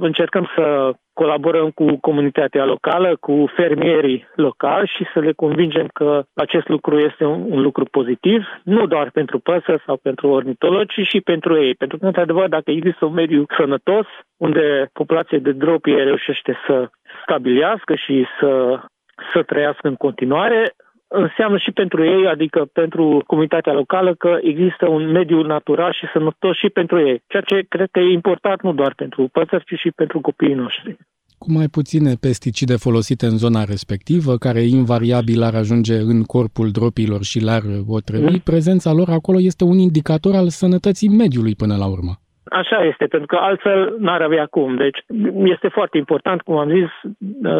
Încercăm 0.00 0.50
să 0.54 0.92
colaborăm 1.12 1.70
cu 1.70 1.96
comunitatea 2.00 2.64
locală, 2.64 3.16
cu 3.20 3.50
fermierii 3.56 4.28
locali 4.34 4.92
și 4.96 5.06
să 5.12 5.18
le 5.18 5.32
convingem 5.32 5.86
că 5.92 6.22
acest 6.34 6.68
lucru 6.68 6.98
este 6.98 7.24
un, 7.24 7.46
un 7.48 7.60
lucru 7.60 7.84
pozitiv, 7.84 8.42
nu 8.62 8.86
doar 8.86 9.10
pentru 9.10 9.38
păsări 9.38 9.82
sau 9.86 9.96
pentru 9.96 10.28
ornitologi, 10.28 11.02
ci 11.02 11.06
și 11.06 11.20
pentru 11.20 11.62
ei. 11.62 11.74
Pentru 11.74 11.98
că, 11.98 12.06
într-adevăr, 12.06 12.48
dacă 12.48 12.70
există 12.70 13.04
un 13.04 13.12
mediu 13.12 13.44
sănătos, 13.56 14.06
unde 14.36 14.90
populația 14.92 15.38
de 15.38 15.52
dropie 15.52 16.02
reușește 16.02 16.58
să 16.66 16.88
stabilească 17.22 17.94
și 17.94 18.26
să 18.40 18.80
să 19.32 19.42
trăiască 19.42 19.88
în 19.88 19.94
continuare, 19.94 20.74
înseamnă 21.08 21.58
și 21.58 21.70
pentru 21.70 22.04
ei, 22.04 22.26
adică 22.26 22.68
pentru 22.72 23.22
comunitatea 23.26 23.72
locală, 23.72 24.14
că 24.14 24.38
există 24.42 24.88
un 24.88 25.10
mediu 25.10 25.42
natural 25.42 25.92
și 25.92 26.06
sănătos 26.12 26.56
și 26.56 26.68
pentru 26.68 27.06
ei. 27.08 27.22
Ceea 27.26 27.42
ce 27.42 27.66
cred 27.68 27.88
că 27.90 28.00
e 28.00 28.12
important 28.12 28.62
nu 28.62 28.72
doar 28.72 28.92
pentru 28.94 29.28
păsări, 29.32 29.64
ci 29.64 29.78
și 29.78 29.90
pentru 29.90 30.20
copiii 30.20 30.54
noștri. 30.54 30.96
Cu 31.38 31.52
mai 31.52 31.66
puține 31.66 32.14
pesticide 32.20 32.76
folosite 32.76 33.26
în 33.26 33.36
zona 33.36 33.64
respectivă, 33.64 34.36
care 34.36 34.60
invariabil 34.60 35.42
ar 35.42 35.54
ajunge 35.54 35.96
în 35.96 36.22
corpul 36.22 36.70
dropilor 36.70 37.22
și 37.22 37.40
l-ar 37.40 37.62
otrăvi, 37.86 38.32
mm. 38.32 38.38
prezența 38.44 38.92
lor 38.92 39.08
acolo 39.08 39.40
este 39.40 39.64
un 39.64 39.78
indicator 39.78 40.34
al 40.34 40.48
sănătății 40.48 41.08
mediului 41.08 41.54
până 41.54 41.76
la 41.76 41.86
urmă. 41.86 42.12
Așa 42.50 42.84
este, 42.84 43.06
pentru 43.06 43.26
că 43.26 43.36
altfel 43.36 43.94
n-ar 43.98 44.22
avea 44.22 44.46
cum. 44.46 44.76
Deci 44.76 44.98
este 45.44 45.68
foarte 45.68 45.98
important, 45.98 46.42
cum 46.42 46.56
am 46.56 46.70
zis, 46.70 47.12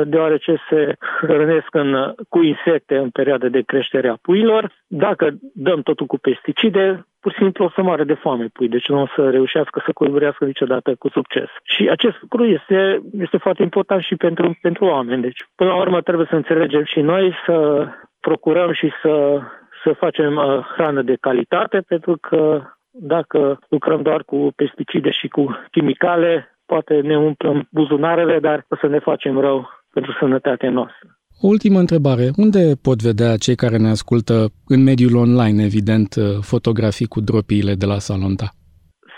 deoarece 0.05 0.57
se 0.71 0.97
hrănesc 1.21 1.75
în, 1.75 2.15
cu 2.29 2.43
insecte 2.43 2.97
în 2.97 3.11
perioada 3.11 3.49
de 3.49 3.63
creștere 3.67 4.09
a 4.09 4.19
puilor. 4.23 4.73
Dacă 4.87 5.31
dăm 5.55 5.83
totul 5.83 6.07
cu 6.07 6.19
pesticide, 6.19 7.07
pur 7.21 7.33
și 7.33 7.39
simplu 7.39 7.65
o 7.65 7.71
să 7.75 7.83
moare 7.83 8.05
de 8.05 8.15
foame 8.15 8.47
pui, 8.53 8.69
deci 8.69 8.89
nu 8.89 9.01
o 9.01 9.07
să 9.15 9.31
reușească 9.31 9.83
să 9.87 9.93
colurească 9.93 10.45
niciodată 10.45 10.95
cu 10.99 11.09
succes. 11.09 11.49
Și 11.63 11.89
acest 11.89 12.17
lucru 12.21 12.45
este, 12.45 13.01
este 13.19 13.37
foarte 13.37 13.63
important 13.63 14.03
și 14.03 14.17
pentru, 14.17 14.59
pentru 14.63 14.85
oameni. 14.85 15.23
Deci, 15.23 15.49
până 15.55 15.71
la 15.71 15.77
urmă, 15.77 16.01
trebuie 16.01 16.27
să 16.31 16.37
înțelegem 16.37 16.85
și 16.85 17.01
noi 17.01 17.35
să 17.47 17.87
procurăm 18.21 18.73
și 18.73 18.91
să 19.03 19.41
să 19.87 19.93
facem 19.93 20.37
uh, 20.37 20.59
hrană 20.75 21.03
de 21.03 21.17
calitate, 21.21 21.81
pentru 21.89 22.19
că 22.21 22.63
dacă 23.01 23.59
lucrăm 23.69 24.03
doar 24.03 24.23
cu 24.25 24.53
pesticide 24.57 25.11
și 25.11 25.29
cu 25.29 25.57
chimicale, 25.71 26.59
poate 26.67 27.01
ne 27.01 27.19
umplăm 27.19 27.69
buzunarele, 27.71 28.39
dar 28.39 28.65
o 28.69 28.77
să 28.77 28.87
ne 28.87 28.99
facem 28.99 29.41
rău 29.41 29.69
pentru 29.93 30.17
sănătatea 30.21 30.71
noastră. 30.71 31.09
O 31.41 31.47
ultimă 31.47 31.79
întrebare. 31.79 32.31
Unde 32.37 32.75
pot 32.83 33.03
vedea 33.03 33.37
cei 33.37 33.55
care 33.55 33.77
ne 33.77 33.89
ascultă 33.89 34.47
în 34.67 34.83
mediul 34.83 35.17
online, 35.17 35.65
evident, 35.65 36.15
fotografii 36.41 37.07
cu 37.07 37.21
dropiile 37.21 37.75
de 37.75 37.87
la 37.87 37.99
Salonta? 37.99 38.49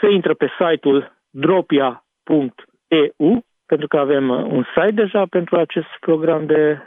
Se 0.01 0.11
intră 0.11 0.35
pe 0.35 0.49
site-ul 0.59 1.13
dropia.eu, 1.31 3.45
pentru 3.67 3.87
că 3.87 3.97
avem 3.97 4.29
un 4.29 4.65
site 4.75 5.03
deja 5.03 5.27
pentru 5.31 5.57
acest 5.57 5.87
program 6.01 6.47
de, 6.47 6.79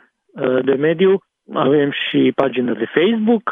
de 0.61 0.73
mediu. 0.73 1.19
Avem 1.53 1.91
și 1.91 2.31
pagină 2.35 2.73
de 2.73 2.85
Facebook, 2.85 3.51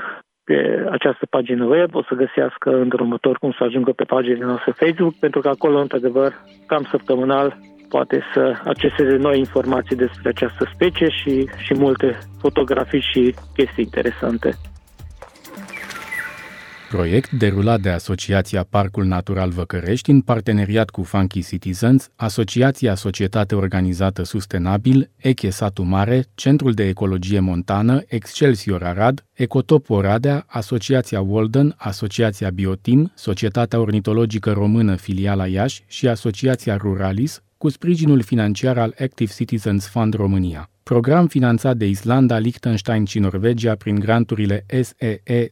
pe 0.50 0.86
această 0.90 1.26
pagină 1.30 1.66
web, 1.66 1.96
o 1.96 2.04
să 2.04 2.14
găsească 2.24 2.70
în 2.84 2.90
următor 2.94 3.38
cum 3.38 3.52
să 3.58 3.64
ajungă 3.64 3.92
pe 3.92 4.04
pagina 4.04 4.46
noastră 4.46 4.72
Facebook, 4.72 5.14
pentru 5.20 5.40
că 5.42 5.48
acolo, 5.50 5.80
într-adevăr, 5.80 6.32
cam 6.66 6.84
săptămânal 6.92 7.58
poate 7.90 8.24
să 8.34 8.54
acceseze 8.64 9.16
noi 9.16 9.38
informații 9.38 9.96
despre 9.96 10.30
această 10.30 10.70
specie 10.74 11.10
și, 11.10 11.50
și 11.66 11.74
multe 11.74 12.18
fotografii 12.40 13.10
și 13.12 13.36
chestii 13.56 13.84
interesante. 13.84 14.50
Proiect 16.90 17.32
derulat 17.32 17.82
de 17.82 17.90
Asociația 17.90 18.64
Parcul 18.70 19.06
Natural 19.06 19.50
Văcărești 19.50 20.10
în 20.10 20.22
parteneriat 20.22 20.90
cu 20.90 21.04
Funky 21.04 21.44
Citizens, 21.44 22.10
Asociația 22.16 22.96
Societate 22.96 23.56
Organizată 23.56 24.24
Sustenabil, 24.24 25.10
Eche 25.16 25.50
Satu 25.50 25.84
Mare, 25.84 26.26
Centrul 26.36 26.74
de 26.74 26.88
Ecologie 26.88 27.40
Montană, 27.40 28.02
Excelsior 28.08 28.84
Arad, 28.84 29.26
Ecotop 29.34 29.90
Oradea, 29.90 30.44
Asociația 30.48 31.22
Walden, 31.22 31.74
Asociația 31.78 32.50
Biotim, 32.50 33.12
Societatea 33.16 33.80
Ornitologică 33.80 34.52
Română 34.52 34.96
Filiala 34.96 35.48
Iași 35.48 35.84
și 35.88 36.08
Asociația 36.08 36.76
Ruralis, 36.76 37.42
cu 37.60 37.70
sprijinul 37.70 38.22
financiar 38.22 38.78
al 38.78 38.96
Active 39.00 39.32
Citizens 39.34 39.88
Fund 39.88 40.14
România 40.14 40.70
program 40.90 41.28
finanțat 41.28 41.78
de 41.78 41.88
Islanda, 41.88 42.38
Liechtenstein 42.38 43.06
și 43.06 43.20
Norvegia 43.20 43.76
prin 43.76 43.96
granturile 43.96 44.66
SEE 44.68 45.52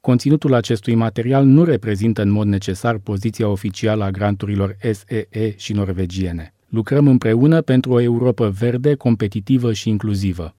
Conținutul 0.00 0.54
acestui 0.54 0.94
material 0.94 1.44
nu 1.44 1.64
reprezintă 1.64 2.22
în 2.22 2.30
mod 2.30 2.46
necesar 2.46 2.98
poziția 2.98 3.48
oficială 3.48 4.04
a 4.04 4.10
granturilor 4.10 4.76
SEE 4.80 5.54
și 5.56 5.72
norvegiene. 5.72 6.54
Lucrăm 6.68 7.08
împreună 7.08 7.60
pentru 7.60 7.92
o 7.92 8.00
Europa 8.00 8.48
verde, 8.48 8.94
competitivă 8.94 9.72
și 9.72 9.88
inclusivă. 9.88 10.54